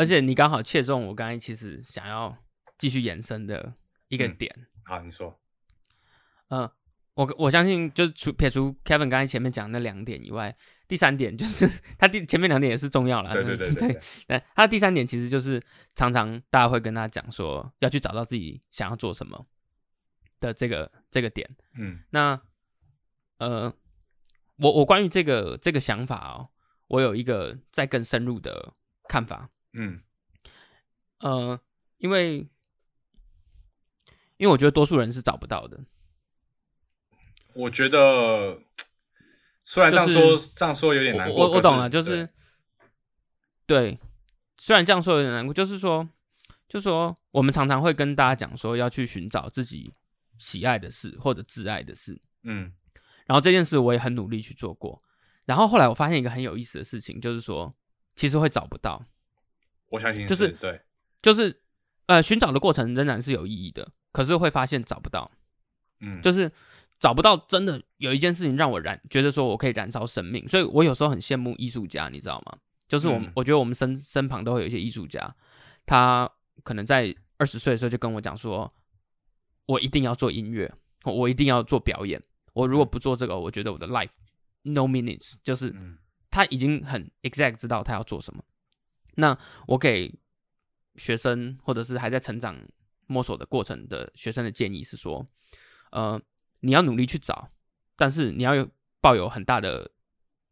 [0.00, 2.34] 而且你刚好切中我刚才其实想要
[2.78, 3.74] 继续延伸的
[4.08, 4.50] 一个点。
[4.82, 5.38] 好，你说。
[6.48, 6.70] 嗯，
[7.12, 10.56] 我我相信，就是除撇除 Kevin 刚才前面讲那两点以外，
[10.88, 13.30] 第三点就是他第前面两点也是重要了。
[13.30, 14.00] 对对对对。
[14.28, 15.62] 那他第三点其实就是
[15.94, 19.44] 常常大家会跟他讲说，要去找到自己想要做什么
[20.40, 21.46] 的这个这个点。
[21.74, 22.00] 嗯。
[22.08, 22.40] 那
[23.36, 23.70] 呃，
[24.56, 26.48] 我我关于这个这个想法哦，
[26.86, 28.72] 我有一个再更深入的
[29.06, 29.50] 看法。
[29.72, 30.02] 嗯，
[31.18, 31.60] 呃，
[31.98, 32.38] 因为
[34.36, 35.84] 因为我觉得多数人是找不到的。
[37.52, 38.62] 我觉得
[39.62, 42.28] 虽然这样说这样说有点难过，我我懂了，就是
[43.66, 43.98] 对，
[44.58, 46.08] 虽然这样说有点难过，就是说，
[46.68, 49.92] 就说我们常常会跟大家讲说要去寻找自己
[50.38, 52.72] 喜爱的事或者挚爱的事，嗯，
[53.26, 55.02] 然后这件事我也很努力去做过，
[55.44, 57.74] 然后后来我发现一个很有意思的事情，就是说
[58.14, 59.04] 其实会找不到。
[59.90, 60.80] 我相信就是对，
[61.20, 61.60] 就是
[62.06, 65.30] 呃，寻找的过程仍然是有意义的，可是会发现找不到，
[66.00, 66.50] 嗯，就是
[66.98, 72.58] 找不到真的有一件事情让我燃，觉得说我可以燃烧生命，所以我有时候很羡慕艺术家，你知道吗？
[72.88, 75.32] 就是我，我觉得我们身身旁都会有一些艺术家，
[75.86, 76.28] 他
[76.64, 78.72] 可能在二十岁的时候就跟我讲说，
[79.66, 80.72] 我一定要做音乐，
[81.04, 82.20] 我一定要做表演，
[82.52, 84.10] 我如果不做这个，我觉得我的 life
[84.62, 85.72] no meanings，就是
[86.30, 88.44] 他已经很 exact 知道他要做什么。
[89.14, 89.36] 那
[89.66, 90.14] 我给
[90.96, 92.56] 学生或者是还在成长
[93.06, 95.26] 摸索的过程的学生的建议是说，
[95.92, 96.20] 呃，
[96.60, 97.48] 你要努力去找，
[97.96, 98.68] 但是你要有
[99.00, 99.90] 抱有很大的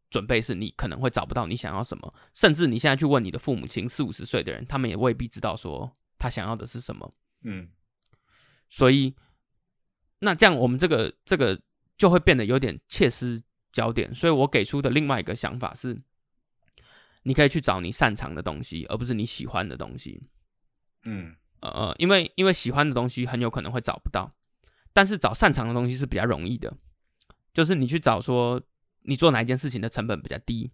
[0.09, 7.11] 准备，是你可能会找不到你想要什么，甚至你现在去问你的父母亲四五十岁的人，他们也未必知道说他想要的是什么。
[7.43, 7.69] 嗯，
[8.69, 9.15] 所以
[10.19, 11.61] 那这样我们这个这个
[11.97, 13.41] 就会变得有点切失
[13.71, 16.01] 焦点，所以我给出的另外一个想法是。
[17.23, 20.21] 你可以去找你擅长的东西，而不是你喜欢的东西。
[21.03, 24.33] 嗯，呃，因为因为喜欢的东西很有可能会找不到，
[24.93, 26.75] 但是找擅长的东西是比较容易的。
[27.53, 28.61] 就是你去找说
[29.01, 30.71] 你做哪一件事情的成本比较低，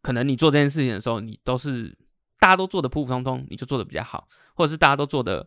[0.00, 1.96] 可能你做这件事情的时候，你都是
[2.38, 5.46] 大家都做的普普通通，你就做的比较好，或者是大家都做的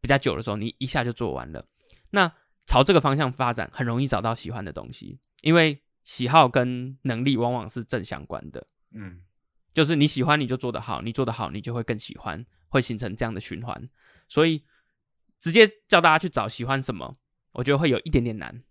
[0.00, 1.66] 比较久的时候，你一下就做完了。
[2.10, 2.32] 那
[2.66, 8.66] 朝这个方向发展，很容易找到喜欢的东西，因为喜好跟能力往往是正相关的。
[8.92, 9.22] 嗯，
[9.74, 13.88] 就是你喜欢你就做得好，你做得好你就会更喜欢，会形成这样的循环。
[14.28, 14.64] 所以
[15.38, 17.14] 直接叫大家去找喜欢什么，
[17.52, 18.62] 我觉得会有一点点难。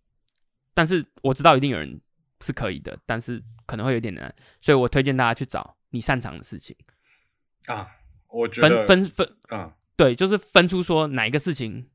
[0.73, 1.99] 但是我知道一定有人
[2.41, 4.33] 是可以的，但是可能会有点难。
[4.61, 6.75] 所以我推荐大家去找你擅长的事情
[7.67, 7.87] 啊。
[8.29, 11.89] 我觉得分分分，嗯，对，就是分出说哪一个事情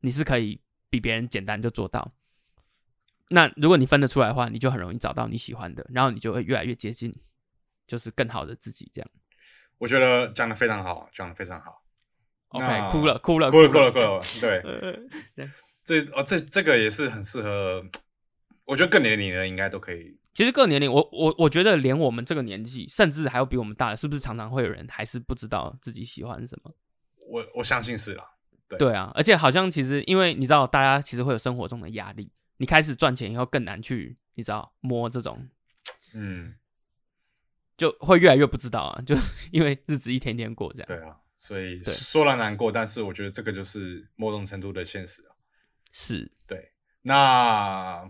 [0.00, 2.14] 你是可以比别人简单就做到。
[3.28, 7.14] 那如果你分得出来的话，你就很容易找到你喜欢的，然后你就会越来越接近。
[7.92, 9.10] 就是更好的自己，这样。
[9.76, 11.84] 我觉得讲的非常好，讲的非常好。
[12.48, 14.22] OK，哭了，哭了，哭了，哭了，哭了。
[14.40, 15.46] 对，
[15.84, 17.84] 这哦，这这个也是很适合。
[18.64, 20.16] 我觉得各年龄的人应该都可以。
[20.32, 26.74] 其实各年龄，我我我觉得连我们这个年纪，甚至还有比我们大的，是不是常常会有人还是不知道自己喜欢什么？
[27.28, 28.24] 我我相信是啦。
[28.68, 35.46] 对对啊，而且好像其实因为你知道，大家其实会有生活中的压力，你开始赚钱以后更难去，你知道摸这种，
[36.14, 36.54] 嗯。
[37.76, 39.16] 就会越来越不知道啊， 就
[39.50, 40.86] 因为日子一天天过这样。
[40.86, 45.34] 对啊，所以说来难过，但是我觉得这个就是某种程度的现实啊。
[45.90, 46.72] 是，对。
[47.02, 48.08] 那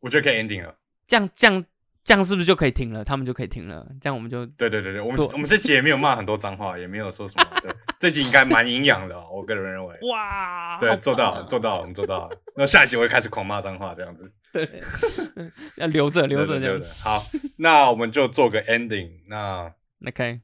[0.00, 0.78] 我觉得可以 ending 了。
[1.06, 1.64] 这样，这样，
[2.04, 3.02] 这样是不是就可以停了？
[3.02, 3.86] 他们就可以停了。
[3.98, 7.48] 这样我们就对对对对，我们我们这集也没有骂很多脏话，也没有说什么。
[7.62, 9.18] 对，这集应该蛮营养的。
[9.18, 12.38] 我我个人认为，哇，对，做到了，做到了，我们做到了。
[12.56, 14.68] 那下一集我会开始狂骂脏话，这样子，对，
[15.78, 16.86] 要留着，留着，留着。
[17.00, 17.24] 好，
[17.56, 19.22] 那我们就做个 ending。
[19.28, 19.72] 那
[20.06, 20.40] OK，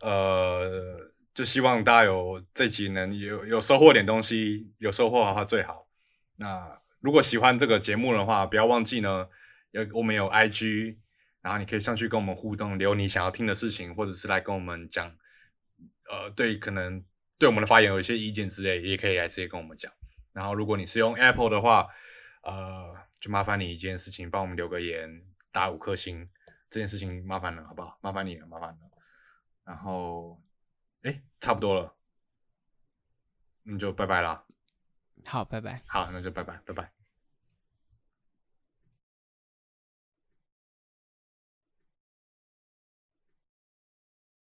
[0.00, 5.86] 呃，就希望大家有这集能有有收获点东西，有收获的话最好。
[6.36, 9.26] 那如果喜欢这个节目的话，不要忘记呢，
[9.72, 10.98] 有我们有 IG。
[11.42, 15.08] 然后你可以上去跟我们互动，留你想要听的事情，或者是来跟我们讲，
[16.08, 17.04] 呃，对，可能
[17.36, 19.92] 对我们的发言有一些意见之类，也可以来直接跟我们讲。
[20.32, 21.88] 然后如果你是用 Apple 的话，
[22.44, 25.20] 呃，就麻烦你一件事情，帮我们留个言，
[25.50, 26.30] 打五颗星，
[26.70, 27.98] 这件事情麻烦了，好不好？
[28.00, 28.78] 麻烦你了，麻烦了。
[29.64, 30.40] 然后，
[31.02, 31.96] 哎，差不多了，
[33.64, 34.44] 那就拜拜啦。
[35.26, 35.82] 好，拜拜。
[35.88, 37.01] 好，那就拜拜，拜拜。